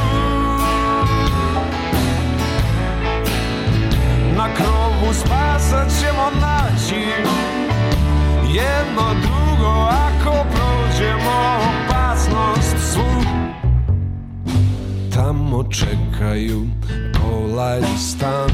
[4.38, 7.06] Na krovu spasa ćemo naći
[8.54, 13.23] Jedno drugo ako prođemo opasnost svu
[15.16, 16.62] Tamo čekaju.
[17.22, 18.50] Kola i stan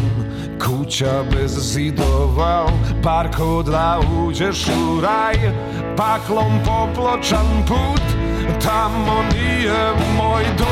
[0.65, 2.67] Kuća bez zidova,
[3.03, 5.35] parko da uđeš u raj
[5.97, 8.01] Paklom popločan put,
[8.63, 10.69] tamo nije moj dom.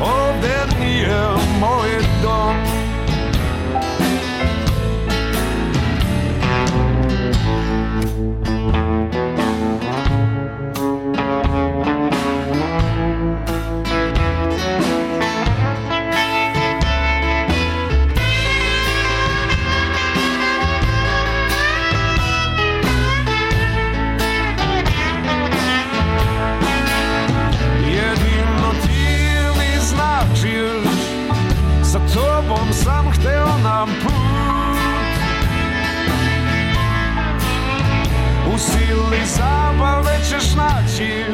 [0.00, 1.20] Ovde nije
[1.60, 1.90] moj
[2.22, 2.75] dom
[39.24, 41.24] zabave ćeš naći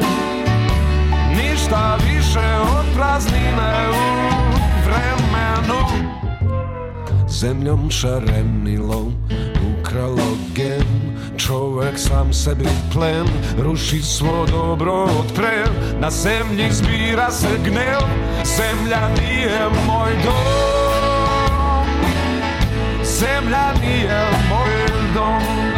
[1.35, 4.03] Ništa više od praznine u
[4.85, 6.09] vremenu.
[7.27, 9.13] Zemljom šarenilom
[9.79, 13.27] ukralo gen Čovek sam sebi plen
[13.59, 15.65] Ruši svo dobro od pre
[15.99, 17.99] Na zemlji zbira se gnev
[18.43, 21.85] Zemlja nije moj dom.
[23.03, 25.72] Zemlja nije moj dom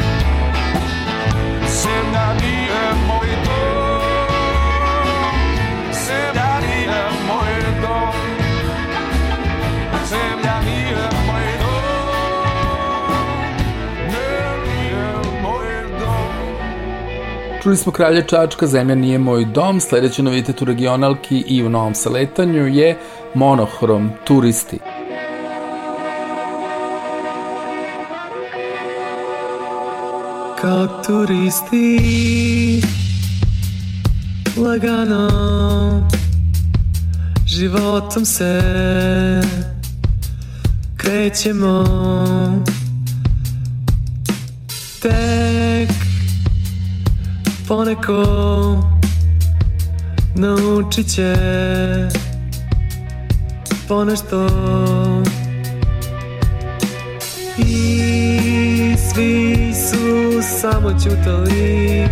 [17.65, 21.95] Čuli smo Kralja Čačka, Zemlja nije moj dom, sledeći novitet u regionalki i u novom
[21.95, 22.97] saletanju je
[23.33, 24.79] Monohrom, Turisti.
[30.65, 32.81] Kao turisti.
[34.57, 35.29] Lagano.
[37.45, 38.61] Životom se
[40.97, 41.85] Krećemo.
[45.01, 45.89] Tek
[47.67, 48.23] Poneko
[50.35, 51.35] Naučit će
[53.87, 54.47] Ponešto.
[57.57, 59.54] I svi
[60.05, 62.03] su samo ćutali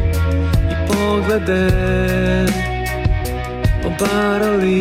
[0.72, 1.70] I poglede
[3.86, 4.80] Obarali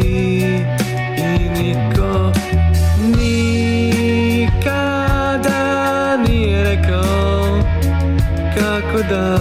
[1.19, 2.33] I niko
[3.19, 4.87] Nikada
[6.29, 7.59] nije rekao
[8.59, 9.39] Kako da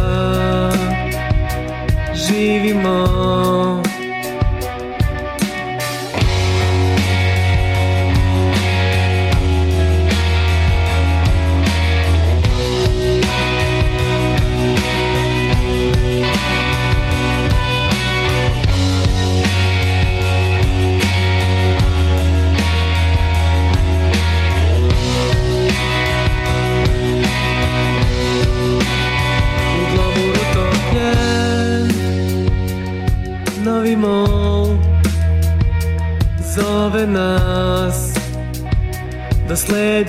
[2.13, 3.20] Živimo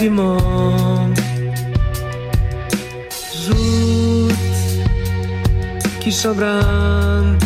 [0.02, 0.38] sledimo
[3.34, 4.34] Žut
[6.02, 7.38] Kišobran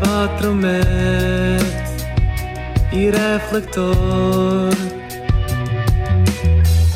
[0.00, 1.64] Vatromet
[2.92, 4.74] I reflektor.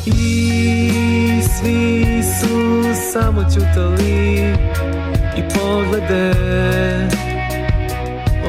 [0.05, 4.39] I svi su samo ćutali
[5.37, 6.33] I poglede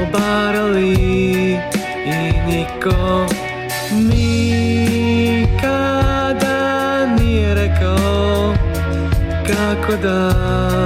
[0.03, 0.93] Obarali
[2.07, 3.36] I niko
[10.03, 10.86] Kako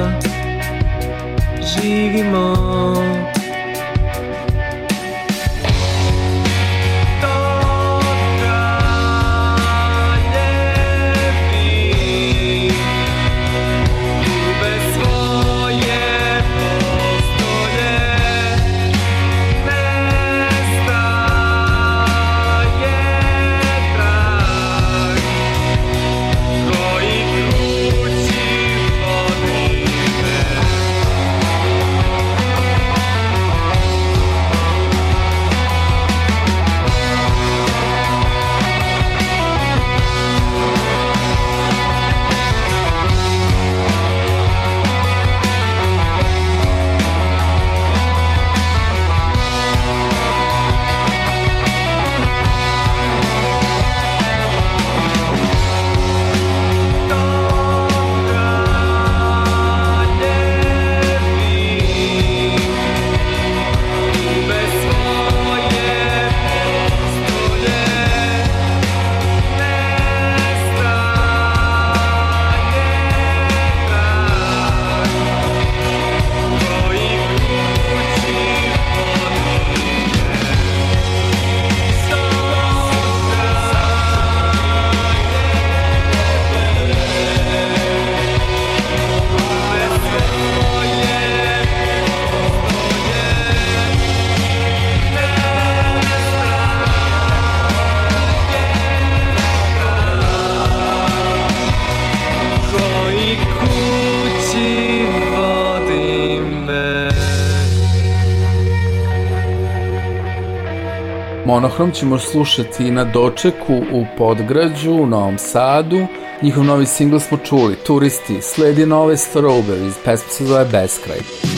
[111.81, 116.07] Monohrom ćemo slušati na dočeku u Podgrađu, u Novom Sadu.
[116.43, 121.19] Njihov novi singl smo čuli, Turisti, sledi nove Strawberries, pesma se zove Beskraj.
[121.19, 121.50] Kako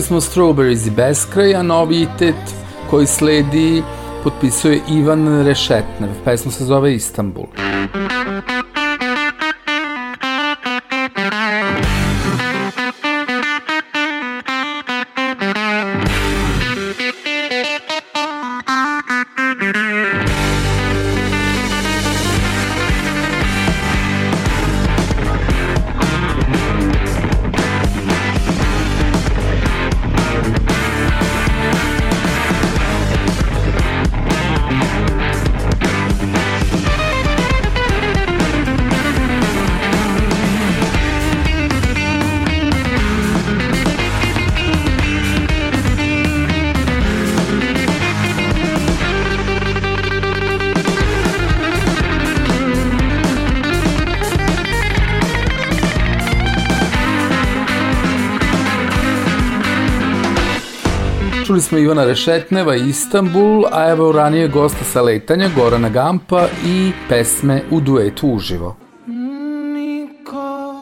[0.00, 2.34] Čuli smo Strawberries i Beskraj, a novitet
[2.90, 3.82] koji sledi
[4.24, 6.10] potpisuje Ivan Rešetnev.
[6.24, 7.44] Pesma se zove Istanbul.
[61.50, 66.92] Čuli smo Ivana Rešetneva i Istanbul, a evo ranije gosta sa letanja Gorana Gampa i
[67.08, 68.76] pesme u duetu uživo.
[69.74, 70.74] Niko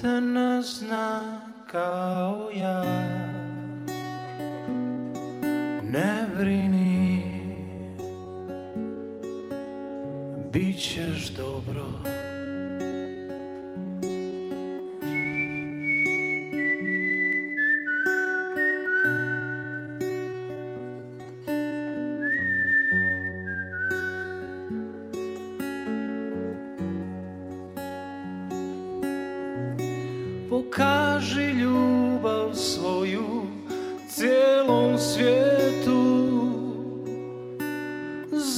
[0.00, 1.20] te ne zna
[1.70, 2.84] kao ja.
[5.84, 7.22] Ne brini.
[10.52, 11.84] Bićeš dobro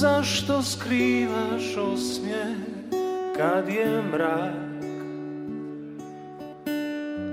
[0.03, 2.57] Zašto skrivaš osmijeh
[3.37, 4.83] kad je mrak?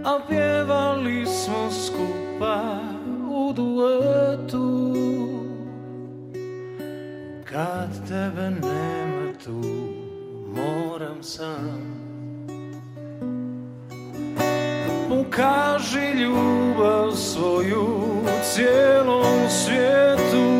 [0.05, 2.79] A pjevali smo skupa
[3.31, 4.95] u duetu.
[7.45, 9.62] Kad tebe nema tu
[10.55, 12.01] moram sam.
[15.31, 17.87] Kaži ljubav svoju
[18.43, 20.60] cijelom svijetu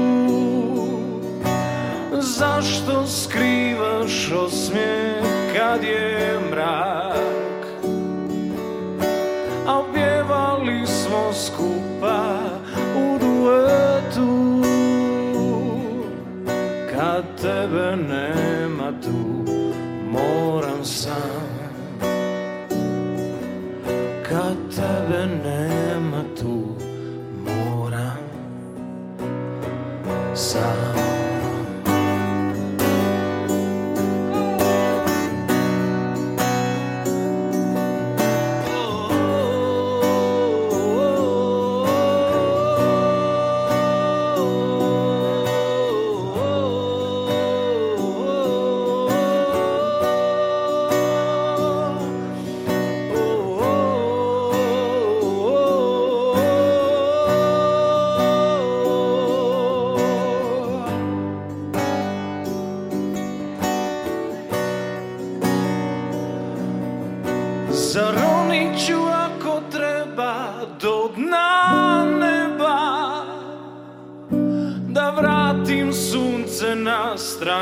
[2.23, 5.25] Zašto skrivaš osmijeh
[5.57, 7.67] kad je mrak?
[9.67, 12.39] A pjevali smo skupa
[12.97, 14.63] u duetu.
[16.93, 19.53] Kad tebe nema tu
[20.11, 21.51] moram sam.
[24.29, 26.65] Kad tebe nema tu
[27.47, 28.19] moram
[30.35, 30.90] sam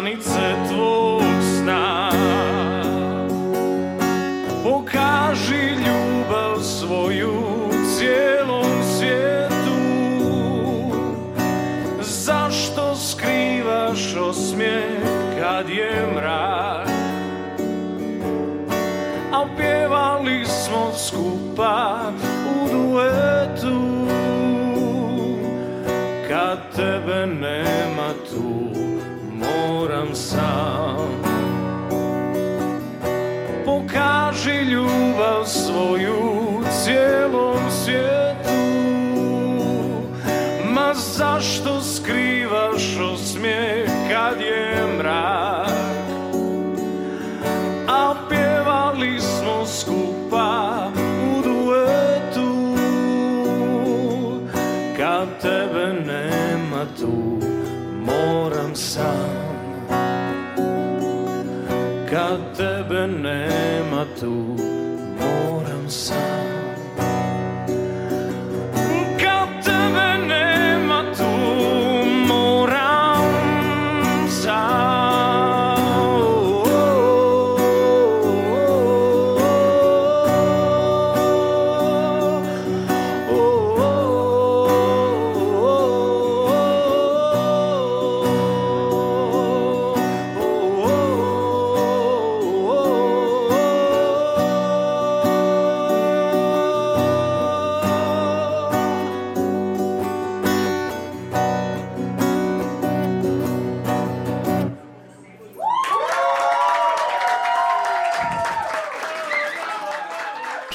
[0.00, 0.10] na
[45.08, 45.68] mrak
[47.88, 52.74] a pjevali smo skupa u duetu.
[54.96, 57.40] Kad tebe nema tu,
[58.06, 59.48] moram sam
[62.10, 64.56] Kad tebe nema tu,
[65.20, 66.47] moram sam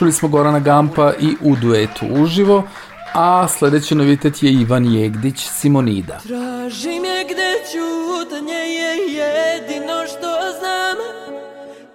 [0.04, 2.64] Čuli smo Gorana Gampa i u duetu uživo,
[3.14, 6.20] a sledeći novitet je Ivan Jegdić Simonida.
[6.28, 10.98] Tražim je gde ćutanje je jedino što znam.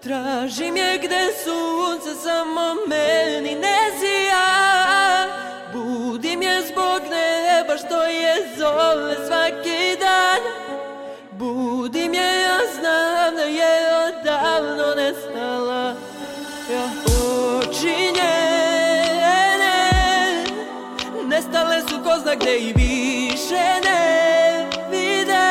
[0.02, 4.46] Tražim je gde sunce samo meni ne zija.
[5.74, 10.42] Budim je zbog neba što je zove svaki dan.
[11.32, 13.77] Budim je, ja znam da je
[22.48, 25.48] gde i više ne vide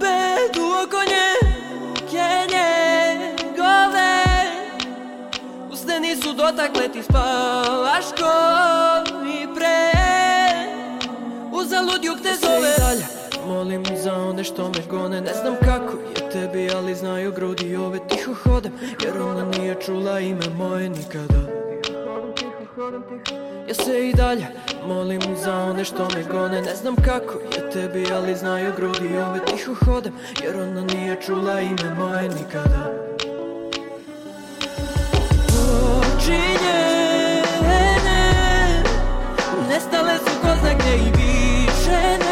[0.00, 1.48] Bedu oko nje,
[2.52, 4.24] njegove
[5.72, 8.32] Usne nisu dotakle ti spavaš ko
[9.26, 9.92] i pre
[11.52, 12.74] Uzalud jug te zove?
[12.78, 13.06] dalje
[13.46, 15.20] Molim za one što me gone.
[15.20, 17.98] Ne znam kako je tebi ali znaju grudi ove.
[18.08, 18.72] Tiho hodam
[19.04, 21.56] jer ona nije čula ime moje nikada
[23.68, 24.46] Ja se i dalje
[24.86, 26.62] molim za one što me gone.
[26.62, 29.40] Ne znam kako je tebi ali znaju grudi ove.
[29.44, 30.12] Tiho hodam
[30.42, 32.92] jer ona nije čula ime moje nikada.
[35.98, 37.42] Oči njene
[39.68, 42.25] Nestale su ko zna gde i više ne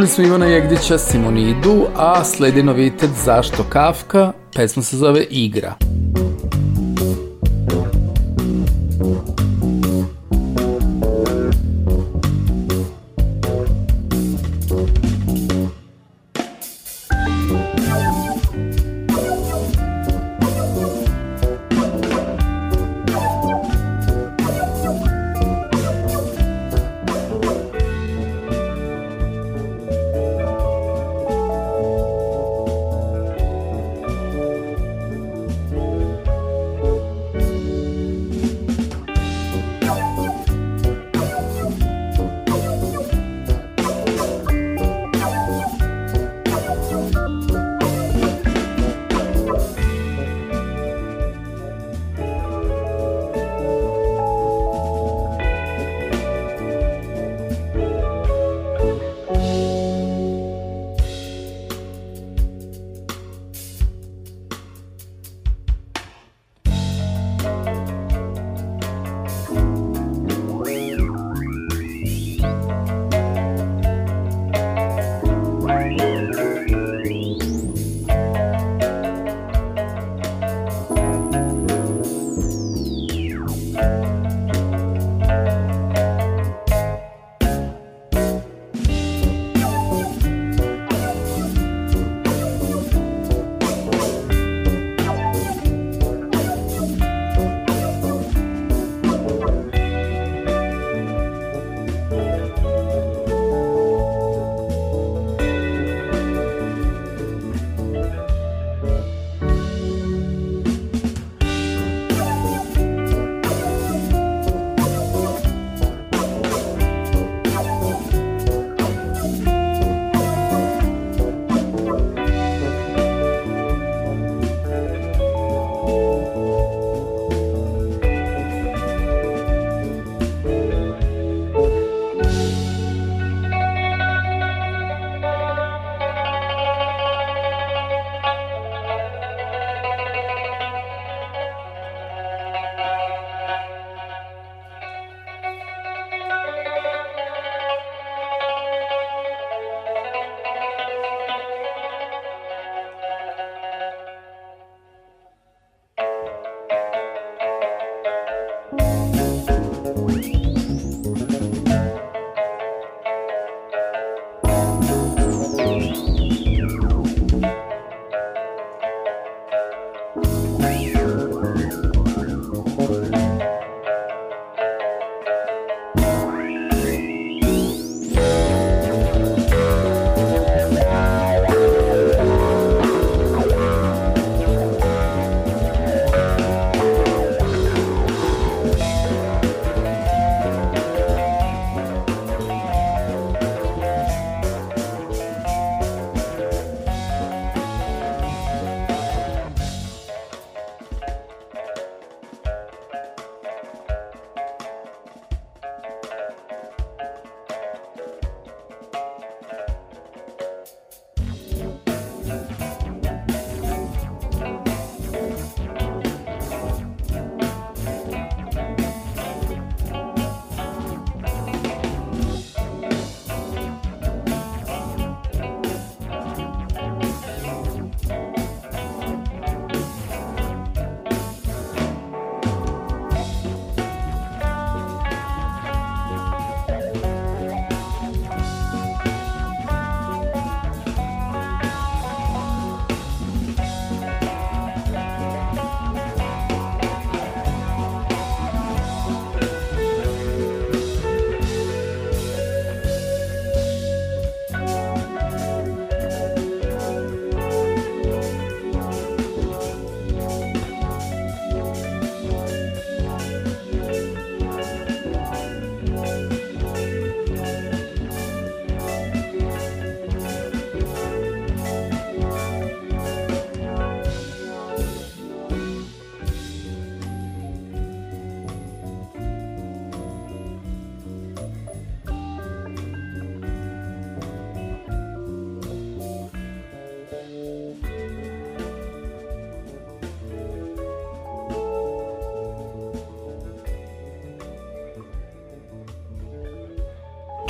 [0.00, 5.89] Čuli smo Ivana Jegdića Simonidu, a sledi novitet Zašto Kafka, pesma se zove Igra.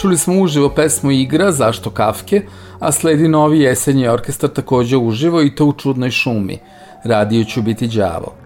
[0.01, 2.43] Čuli smo uživo pesmu Igra, zašto Kafke,
[2.79, 6.59] a sledi novi jesenji orkestar takođe uživo i to u čudnoj šumi.
[7.05, 8.40] Radio ću biti đavo.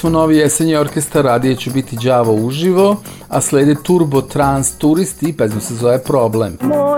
[0.00, 2.96] smo novi jesenji orkestar Radije ću biti đavo uživo,
[3.28, 6.58] a slede Turbo Trans Turist i pesma se zove Problem.
[6.60, 6.89] Moj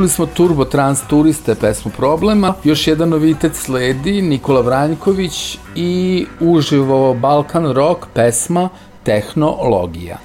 [0.00, 2.54] Slušali smo Turbo Trans Turiste pesmu Problema.
[2.64, 8.68] Još jedan novitet sledi, Nikola Vranjković i uživo Balkan Rock pesma
[9.02, 10.18] Tehnologija.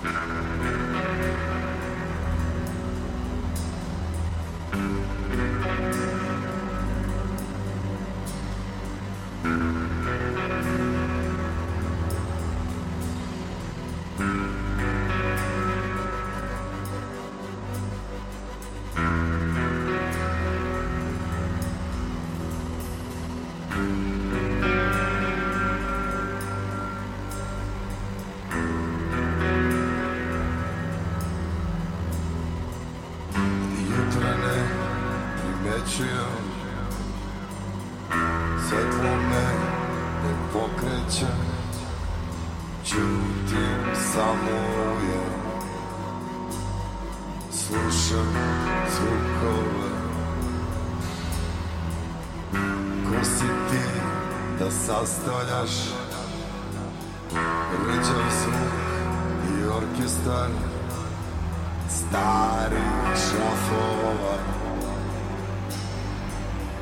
[62.15, 64.37] starih šrafova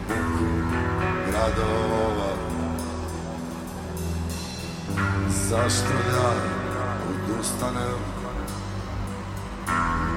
[0.08, 0.52] Buku
[1.28, 2.34] gradova.
[5.30, 6.32] Zašto ja
[7.10, 8.00] odustanem?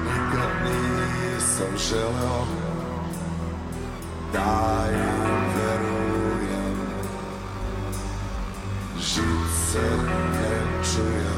[0.05, 2.45] Nikad nisam želeo
[4.33, 6.77] Da im verujem.
[8.99, 9.87] Žice
[10.33, 11.36] ne čujem.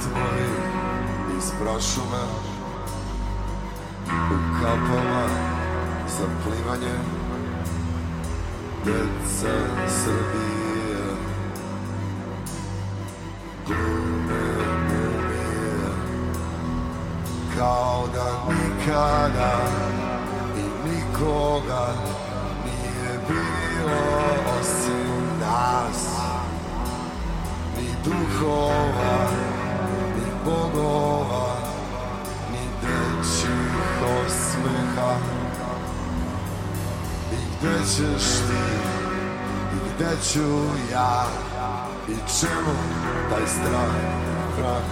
[0.00, 0.50] tvoji
[1.38, 2.24] iz prašume
[4.08, 5.26] U kapama
[6.18, 6.96] za plivanje.
[8.84, 9.54] Deca
[9.88, 10.69] Srbije.
[37.60, 38.60] gde ćeš ti
[39.74, 41.26] i gde ću ja
[42.08, 42.74] i čemu
[43.30, 43.94] taj strah
[44.56, 44.82] prah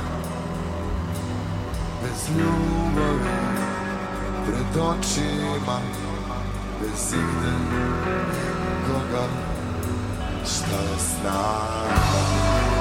[2.03, 3.39] bez ljubavi
[4.47, 5.79] pred očima
[6.81, 7.53] bez igde
[8.87, 9.25] koga
[10.45, 12.78] šta da je snaga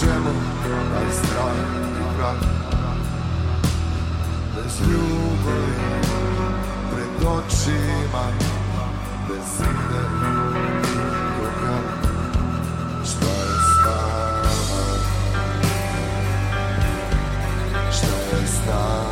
[0.00, 0.32] čemu
[0.92, 2.40] taj strah i prah
[4.54, 5.74] Bez ljubavi
[6.90, 8.24] pred očima
[9.28, 10.02] Bez ide
[10.92, 11.76] nikoga
[13.04, 13.78] Šta je s
[17.90, 19.05] Šta je s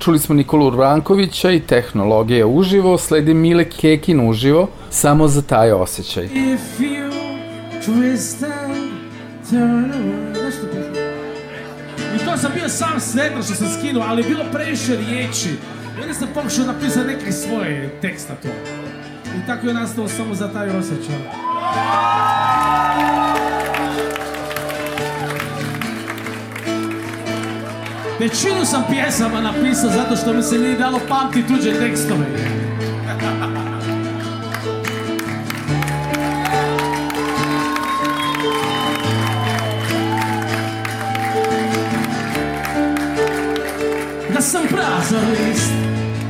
[0.00, 6.24] Čuli smo Nikolu Urbankovića i tehnologija uživo, sledi Mile Kekin uživo, samo za taj osjećaj.
[6.24, 7.10] If you
[7.86, 8.90] twist and
[9.50, 9.92] turn
[10.32, 11.00] piše?
[12.16, 15.48] I to sam bio sam sretan što sam skinuo, ali bilo previše riječi.
[15.98, 18.48] I onda sam pokušao napisati neke svoje teksta to.
[19.38, 21.49] I tako je nastao samo za taj osjećaj.
[28.20, 32.26] Većinu sam pjesama napisao zato što mi se nije dalo pamti tuđe tekstove.
[44.34, 45.72] Da sam prazan list,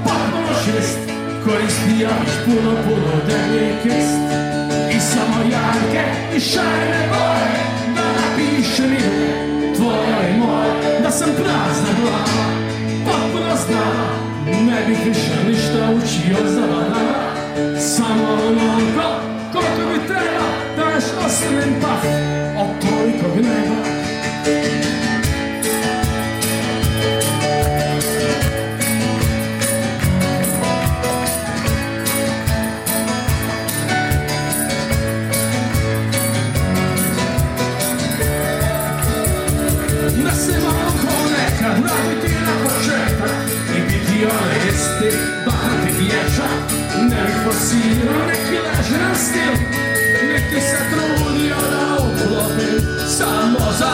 [0.04, 0.98] potpuno šest,
[1.44, 4.20] koristio još puno, puno dnevni krst.
[4.96, 6.04] I samo jarke
[6.36, 7.60] i šajne boje,
[7.94, 10.99] da napišem ime tvoje i moje.
[11.10, 12.44] Da sam prazna glava,
[13.04, 14.08] potpuno zdrava,
[14.46, 17.80] ne bih više ništa učio za vama.
[17.80, 19.08] Samo onoliko
[19.52, 20.46] koliko mi treba,
[20.76, 22.04] da još ostanem paf
[22.60, 24.89] od tolikog neba.
[47.90, 49.52] Bih forsirao neki ležeran stil
[50.28, 52.80] Niti se trudio da uklopim
[53.18, 53.90] Samo za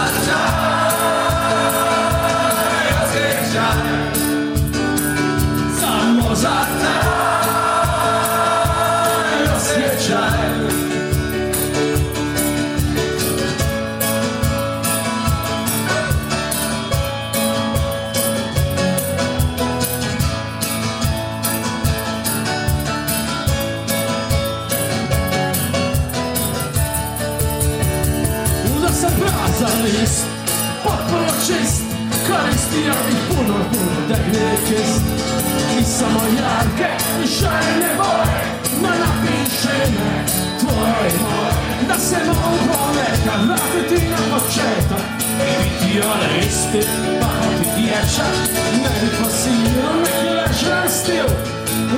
[45.97, 46.89] I biti onaj isti,
[47.21, 48.35] pamati dječak
[48.83, 51.27] Ne bi fasirao neki lešan stil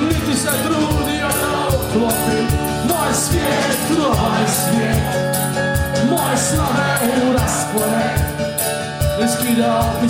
[0.01, 2.47] Niti se trudio da uklopim
[2.89, 5.03] Moj svijet, tvoj svijet
[6.09, 8.19] Moje snove u raspored
[9.25, 10.09] Iskidao bi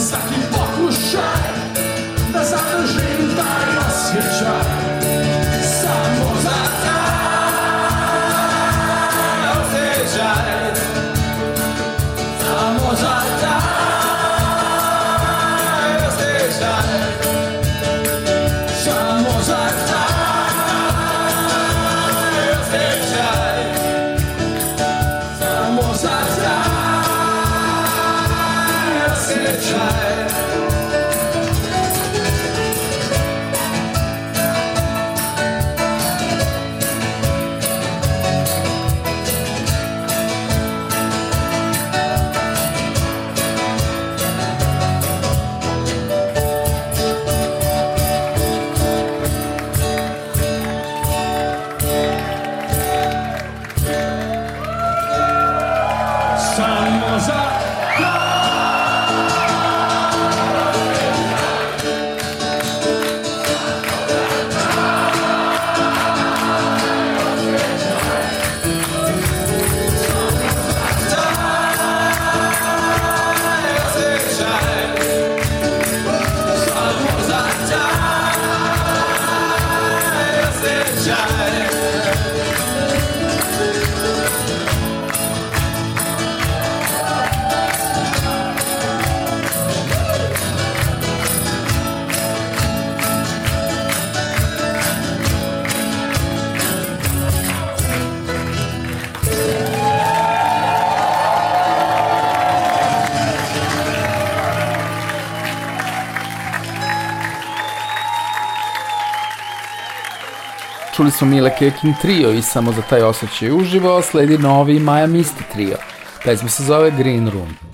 [111.00, 115.44] Čuli smo Mila Kekin trio i samo za taj osjećaj uživo sledi novi Maja Misti
[115.54, 115.78] trio.
[116.24, 117.69] Pesma se zove Green Room.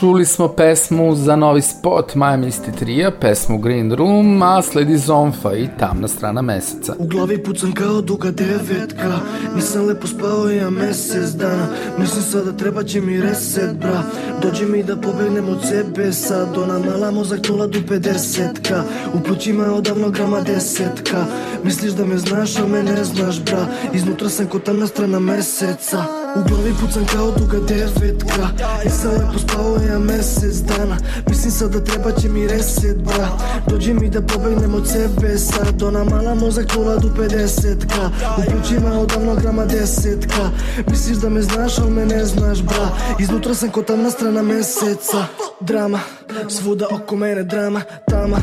[0.00, 5.54] Čuli smo pesmu za novi spot Maja Misti Trija, pesmu Green Room, a sledi Zonfa
[5.54, 6.94] i Tamna strana meseca.
[6.98, 9.18] U glavi pucam kao duga devetka
[9.54, 11.66] Nisam lepo spao ja mesec dana.
[11.98, 14.02] Mislim sada treba će mi reset bra.
[14.42, 18.82] Dođi mi da pobegnem od sebe Sad ona mala mozak nula do 50ka
[19.14, 21.24] U plućima je odavno grama desetka.
[21.64, 23.66] Misliš da me znaš, a me ne znaš bra.
[23.92, 28.48] Iznutra sam ko tamna strana meseca U glavi pucam kao duga devetka.
[28.84, 30.96] Nisam lepo spao ja mesec dana.
[31.28, 33.28] Mislim sad da treba će mi reset bra.
[33.68, 35.82] Dođi mi da pobegnem od sebe Sad.
[35.82, 40.50] Ona mala mozak nula do 50ka U plućima odavno grama desetka.
[40.90, 42.88] Misliš da me znaš, al me ne znaš bra.
[43.18, 45.24] Iznutra sam ko tamna strana meseca.
[45.60, 46.00] Drama,
[46.48, 48.36] svuda oko mene drama Tama,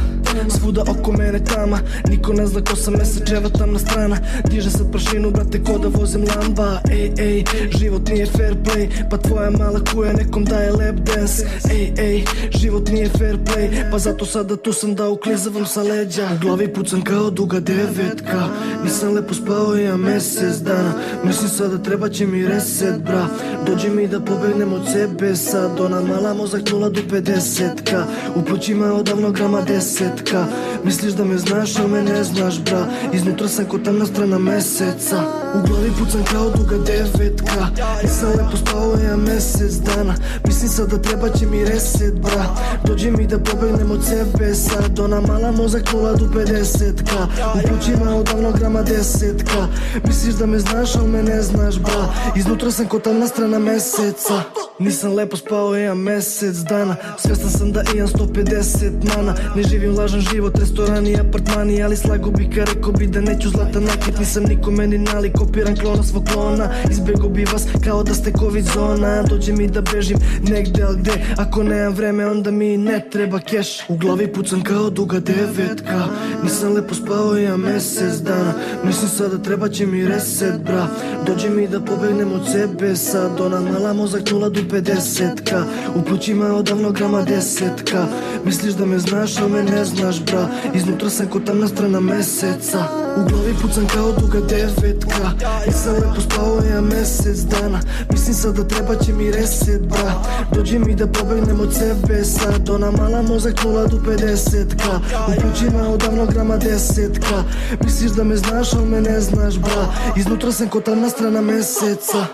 [0.59, 1.79] svuda oko mene tama.
[2.09, 4.17] Niko ne zna ko sam mesečeva tamna strana.
[4.49, 6.81] Diže sad prašinu, brate, ko da vozim lamba.
[6.91, 7.43] Ej, ej,
[7.79, 11.45] život nije fair play Pa tvoja mala kuja nekom daje lap dance.
[11.71, 12.23] Ej, ej,
[12.59, 16.29] život nije fair play Pa zato sada tu sam da uklizavam sa leđa.
[16.35, 18.47] U glavi pucam kao duga devetka
[18.83, 20.93] Nisam lepo spao ja mesec dana.
[21.23, 23.27] Mislim sada treba će mi reset bra.
[23.65, 25.79] Dođi mi da pobegnem od sebe Sad.
[25.79, 28.03] Ona mala mozak nula do 50ka
[28.35, 30.45] U plućima odavno grama desetka.
[30.83, 32.87] Misliš da me znaš, a me ne znaš bra.
[33.13, 35.23] Iznutra sam ko tamna strana meseca.
[35.55, 37.64] U glavi pucam kao duga devetka
[38.03, 40.15] Nisam lepo spao ja mesec dana.
[40.47, 42.45] Mislim sad da treba će mi reset bra.
[42.87, 44.99] Dođi mi da pobegnem od sebe Sad.
[44.99, 49.67] Ona mala mozak nula do 50ka U plućima je odavno grama desetka
[50.07, 52.07] Misliš da me znaš, al me ne znaš bra.
[52.35, 54.41] Iznutra sam ko tamna strana meseca.
[54.79, 56.95] Nisam lepo spao ja mesec dana.
[57.17, 59.35] Svestan sam da imam 150 mana.
[59.55, 63.49] Ne živim lažan život, restorani i apartmani Ali slago bi ka rekao bi da neću
[63.49, 66.69] zlata nakit Nisam nikome ni nalik, kopiram klona svog klona.
[66.91, 69.23] Izbego bi vas kao da ste covid zona.
[69.23, 70.17] Dođe mi da bežim
[70.49, 71.11] negde, al gde?
[71.37, 73.89] Ako nemam vreme onda mi ne treba keš.
[73.89, 76.05] U glavi pucam kao duga devetka.
[76.43, 78.53] Nisam lepo spao ja mesec dana.
[78.83, 80.87] Mislim sada treba će mi reset bra.
[81.27, 82.95] Dođe mi da pobegnem od sebe.
[82.95, 85.63] Sad ona mala mozak nula do 50ka
[85.95, 88.05] U plućima odavno grama desetka.
[88.45, 90.47] Misliš da me znaš, a me ne znaš bra.
[90.73, 92.79] Iznutra sam ko tamna strana meseca.
[93.17, 95.31] U glavi pucam kao duga devetka.
[95.67, 97.79] Nisam lepo spao ja mesec dana.
[98.11, 100.13] Mislim sad da treba će mi reset bra.
[100.55, 102.69] Dođi mi da pobegnem od sebe Sad.
[102.69, 107.43] Ona mala mozak nula do 50ka U plućima je odavno grama desetka.
[107.83, 109.85] Misliš da me znaš, al me ne znaš bra.
[110.17, 112.25] Iznutra sam ko tamna strana meseca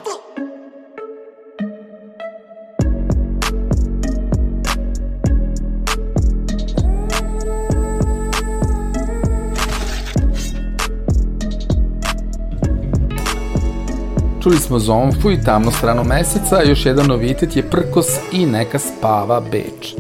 [14.44, 19.42] Čuli smo Zonfu i tamnu stranu meseca, još jedan novitet je Prkos i Neka spava
[19.52, 19.96] Beč.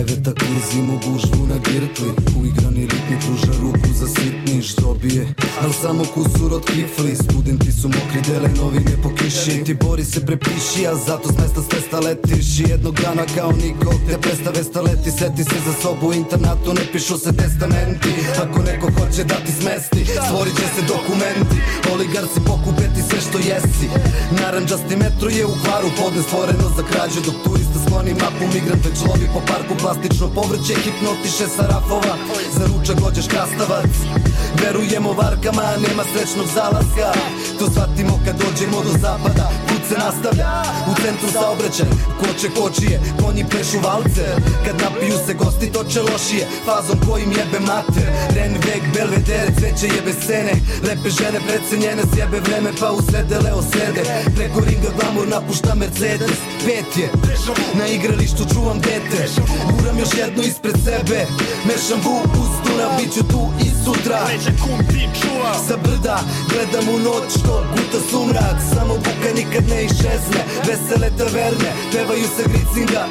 [0.00, 2.08] Kreveta kurzimo gužvu na girtli
[2.40, 8.20] Uigrani ritmi pruža ruku za sitni ždobije Al samo kusur od kifli Studenti su mokri,
[8.28, 9.64] dele novine po kiši.
[9.64, 12.60] Ti bori se prepiši, a zato s mesta s testa letiš.
[12.60, 16.84] I jednog dana kao niko te predstave staleti Seti se za sobu u internatu, ne
[16.92, 18.12] pišu se testamenti.
[18.42, 21.56] Ako neko hoće da ti smesti, stvorit će se dokumenti.
[21.92, 23.86] Oligar si pokupeti sve što jesi.
[24.40, 28.98] Naranđasti metro je u kvaru, podne stvoreno za krađu Dok turista skloni mapu, migrant već
[29.08, 32.14] lovi po parku Plastično povrće hipnotiše sa rafova
[32.52, 33.90] Za ručak hoćeš krastavac
[34.62, 37.12] Verujemo varkama, nema srećnog zalaska.
[37.58, 40.50] To shvatimo kad dođemo do zapada se nastavlja,
[40.90, 41.86] u centru saobraćaj
[42.20, 44.26] Koče kočije, konji plešu valce.
[44.64, 46.44] Kad napiju se gosti toče lošije.
[46.66, 50.54] Fazom kojim jebe mater Renvek, belvedere, cveće jebe scene.
[50.86, 54.02] Lepe žene precenjene sjebe vreme Pa usedele osede
[54.36, 56.38] Preko ringa glamur napušta Mercedes.
[56.64, 57.08] Pet je,
[57.78, 59.22] na igralištu čuvam dete.
[59.72, 61.18] Guram još jednu ispred sebe.
[61.68, 64.20] Mešam vuk uz Dunav, bit ću tu i sutra.
[65.68, 66.18] Sa brda
[66.50, 68.56] gledam u noć što guta sumrak.
[68.74, 73.02] Samo buka nikad ne išezne Vesele taverne, pevaju sa gricinga.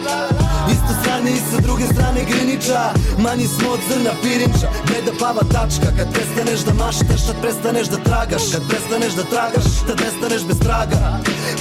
[0.74, 2.82] Isto strane i sa druge strane Griniča
[3.18, 4.68] Manji smo od zrna pirinča.
[4.88, 8.44] Gleda pava tačka Kad prestaneš da maštaš, kad prestaneš da tragaš.
[8.54, 10.98] Kad prestaneš da tragaš, tad nestaneš bez traga.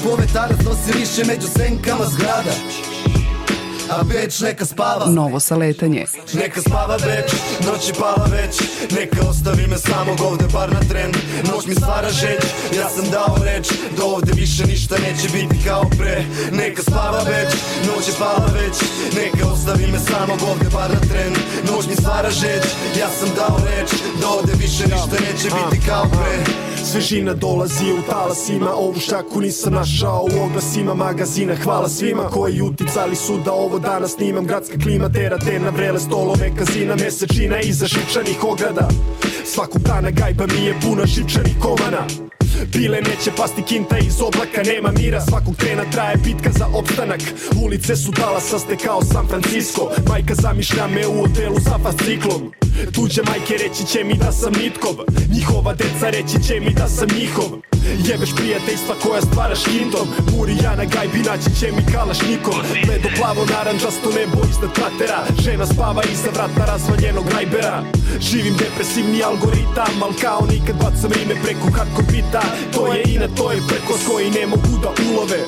[0.04, 2.54] Povetarac nosi više među senkama zgrada
[3.90, 5.06] a Beč neka spava.
[5.06, 6.06] Novo saletanje.
[6.34, 7.32] Neka spava Beč,
[7.66, 8.60] noć je pala već.
[8.90, 11.12] Neka ostavi me samog ovde bar na tren.
[11.52, 12.42] Noć mi stvara žeć,
[12.76, 13.66] ja sam dao reč.
[13.96, 16.24] Da ovde više ništa neće biti kao pre.
[16.52, 17.50] Neka spava Beč,
[17.86, 18.76] noć je pala već.
[19.16, 21.32] Neka ostavi me samog ovde bar na tren.
[21.70, 22.64] Noć mi stvara žeć,
[23.00, 23.90] ja sam dao reč.
[24.20, 26.68] Da ovde više ništa neće biti kao pre.
[26.84, 28.74] Svežina dolazi u talasima.
[28.74, 31.54] Ovu šaku nisam našao u oglasima magazina.
[31.64, 36.00] Hvala svima koji uticali su da ovo danas snimam Gradska klima tera te na vrele
[36.00, 38.88] stolove kazina Mesečina iza šipčanih ograda.
[39.44, 42.27] Svakog dana gajba mi je puna šipčanih komana
[42.72, 47.20] Pile neće pasti kinta iz oblaka, nema mira Svakog trena traje bitka za opstanak.
[47.64, 52.52] Ulice su talasaste kao San Francisco Majka zamišlja me u hotelu sa fasciklom
[52.94, 54.94] Tuđe majke reći će mi da sam nitkov
[55.34, 57.50] Njihova deca reći će mi da sam njihov.
[58.08, 62.54] Jebeš prijateljstva koja stvaraš hintom Murijana gajbi naći će mi kalašnikom
[62.86, 67.82] Bledo plavo naranđasto nebo iznad kratera Žena spava iza vrata razvaljenog rajbera
[68.20, 73.52] Živim depresivni algoritam Al kao nikad bacam rime preko hardcore bita To je ina, to
[73.52, 75.38] je prkos koji ne mogu da ulove.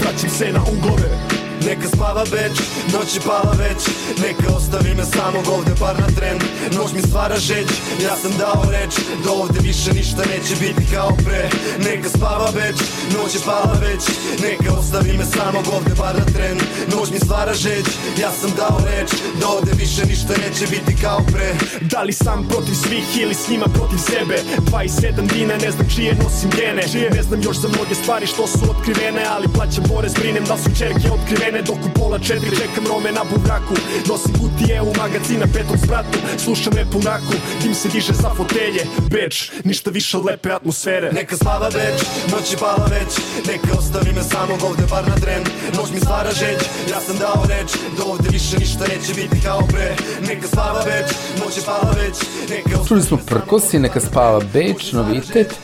[0.00, 2.56] Vraćam se na uglove Neka spava Beč,
[2.92, 3.80] noć je pala već.
[4.22, 6.38] Neka ostavi me samog ovde bar na tren.
[6.76, 7.68] Noć mi stvara žeć,
[8.04, 8.94] ja sam dao reč.
[9.24, 11.48] Da ovde više ništa neće biti kao pre.
[11.86, 12.78] Neka spava Beč,
[13.14, 14.02] noć je pala već.
[14.42, 16.58] Neka ostavi me samog ovde bar na tren.
[16.92, 17.86] Noć mi stvara žeć,
[18.22, 19.10] ja sam dao reč.
[19.40, 21.48] Da ovde više ništa neće biti kao pre.
[21.80, 24.36] Da li sam protiv svih ili s njima protiv sebe?
[24.70, 26.82] 27 dina ne znam čije nosim gene.
[27.16, 30.70] Ne znam još za mnoge stvari što su otkrivene Ali plaćam porez, brinem da su
[30.78, 33.74] čerke otkrivene Dok u pola četiri čekam rome na buvraku
[34.08, 38.82] Nosim kutije u magazina petom spratu Slušam rap u raku, dim se diže sa fotelje
[39.10, 41.12] Beč, ništa više od lepe atmosfere.
[41.12, 41.98] Neka spava Beč,
[42.32, 43.12] noć je pala već
[43.46, 45.42] Neka ostavi me samog ovde bar na tren
[45.76, 46.60] Noć mi stvara žeć,
[46.90, 49.96] ja sam dao reč Da ovde više ništa neće biti kao pre.
[50.28, 51.08] Neka spava Beč,
[51.44, 52.16] noć je pala već
[52.50, 55.54] Neka Čuli smo Prkos i neka spava Beč, novitet,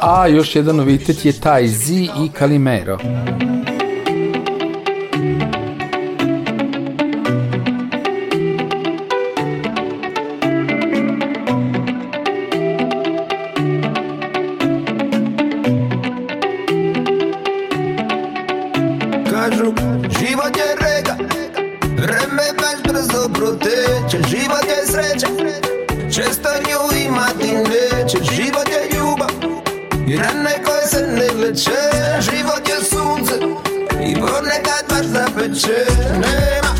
[0.00, 2.98] a još jedan novitet je Taj Z i Kalimero.
[2.98, 3.59] Kažu,
[31.68, 33.34] ne leče Život je sunce
[34.02, 36.79] I ponekad baš zapeče Nema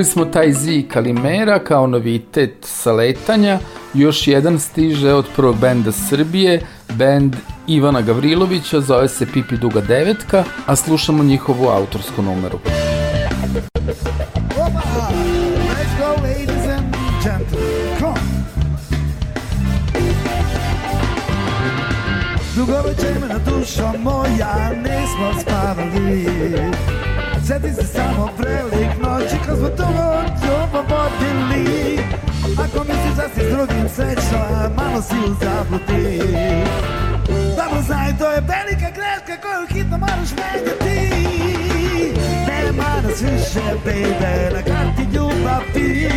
[0.00, 3.58] Čuli smo taj zi Kalimera kao novitet sa letanja,
[3.94, 6.60] još jedan stiže od prvog benda Srbije,
[6.92, 7.36] bend
[7.66, 12.58] Ivana Gavrilovića, zove se Pipi Duga Devetka, a slušamo njihovu autorsku numeru.
[14.56, 14.82] Opa!
[15.68, 17.98] Let's go, ladies and gentlemen.
[17.98, 18.18] Come on.
[22.56, 26.26] Dugo večerna dušo moja, nismo spavali
[27.50, 30.08] Sjeti se samo prelik noći kad smo dugo
[30.42, 31.98] ljubav vodili.
[32.64, 36.20] Ako misliš da si s drugim srećna, malo si u zabludi.
[37.56, 41.00] Dobro znaj, to je velika greška koju hitno moraš menjati.
[42.48, 46.08] Nema nas više, baby, na karti ljubavi.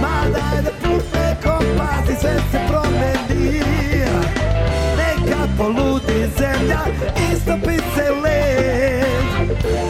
[0.00, 3.60] Ma daj da pukne kompas i sve se promeni.
[4.98, 6.80] Neka poludi zemlja,
[7.32, 8.75] istopi se led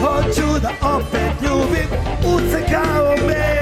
[0.01, 1.89] Hoću da opet ljubim,
[2.35, 3.56] ucekao me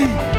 [0.00, 0.29] Yeah.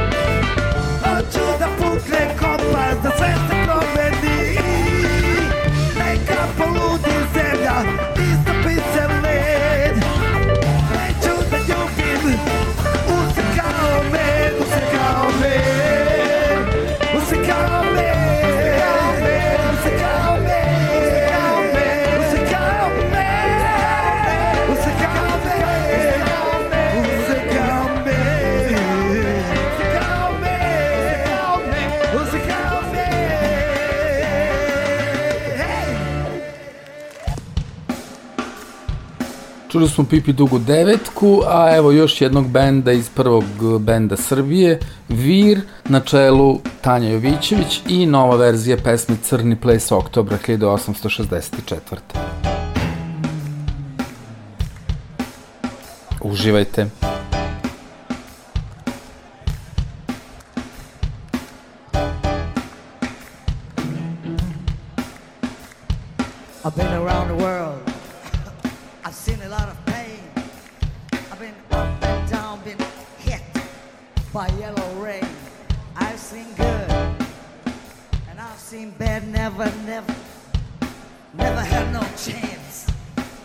[39.82, 43.44] Čuli smo Pipi Dugu Devetku, a evo još jednog benda iz prvog
[43.80, 44.80] benda Srbije,
[45.10, 51.98] Vir, na čelu Tanja Jovićević i nova verzija pesme Crni ples oktobra 1864.
[56.22, 57.01] Uživajte.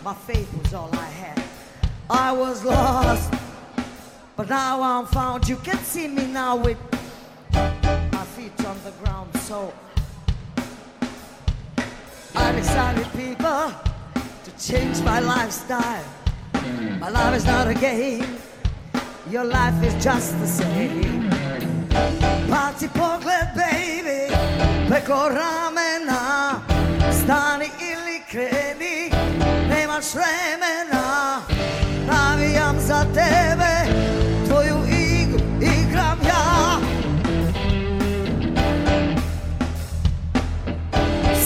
[0.07, 1.43] My faith was all I had.
[2.09, 3.29] I was lost,
[4.37, 5.49] but now I'm found.
[5.49, 6.77] You can see me now with
[8.13, 9.35] my feet on the ground.
[9.39, 9.73] So
[12.33, 13.73] I decided, people,
[14.45, 16.05] to change my lifestyle.
[17.01, 18.37] My life is not a game.
[19.29, 21.29] Your life is just the same.
[22.47, 24.33] Baci pogled, baby,
[24.87, 26.61] preko ramena,
[27.11, 27.86] stani.
[29.97, 31.41] Imaš vremena
[32.07, 33.97] Navijam za tebe
[34.47, 36.79] Tvoju igru igram ja.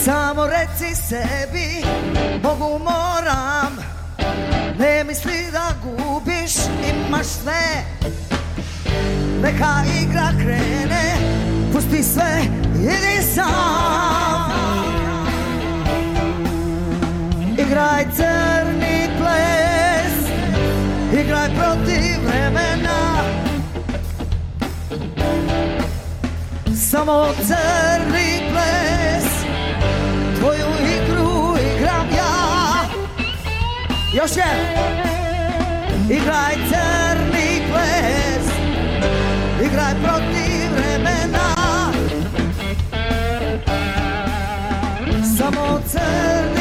[0.05, 1.85] Samo reci sebi
[2.43, 3.77] Mogu moram
[4.79, 6.51] Ne misli da gubiš
[6.89, 7.83] Imaš sve.
[9.41, 11.15] Neka igra krene
[11.73, 12.41] Pusti sve
[12.79, 15.00] Idi sam
[17.71, 20.15] Igraj crni ples
[21.21, 23.23] Igraj protiv vremena.
[26.89, 29.25] Samo crni ples
[30.39, 32.83] Tvoju igru igram ja.
[34.13, 34.51] Još je
[36.09, 38.47] Igraj crni ples
[39.65, 41.55] Igraj protiv vremena.
[45.37, 46.60] Samo crni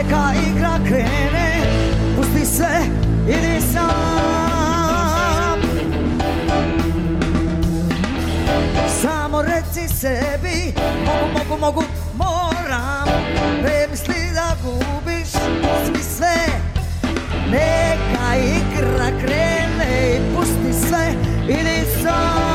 [0.00, 1.60] Neka igra krene,
[2.16, 2.80] pusti sve,
[3.28, 5.60] idi sam.
[9.02, 10.74] Samo reci sebi,
[11.04, 11.82] mogu, mogu, mogu,
[12.14, 13.08] moram.
[13.62, 16.36] Ne misli da gubiš, pusti sve.
[17.50, 21.12] Neka igra krene pusti sve
[21.48, 22.49] Idi sam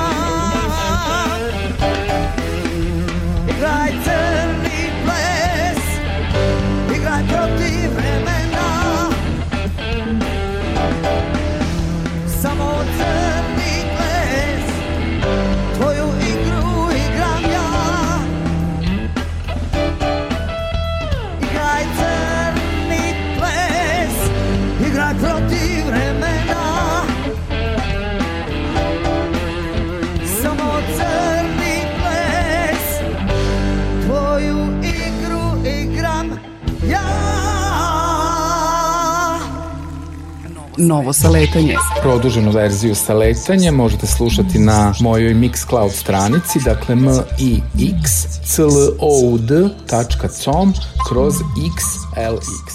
[40.77, 41.75] Novo saletanje.
[42.01, 47.07] Produženu verziju sa letanjem možete slušati na mojoj Mixcloud stranici, dakle m
[47.39, 47.61] i
[48.01, 48.11] x
[48.45, 48.67] c l
[48.99, 50.73] o u d.com
[51.09, 52.74] kroz xlx.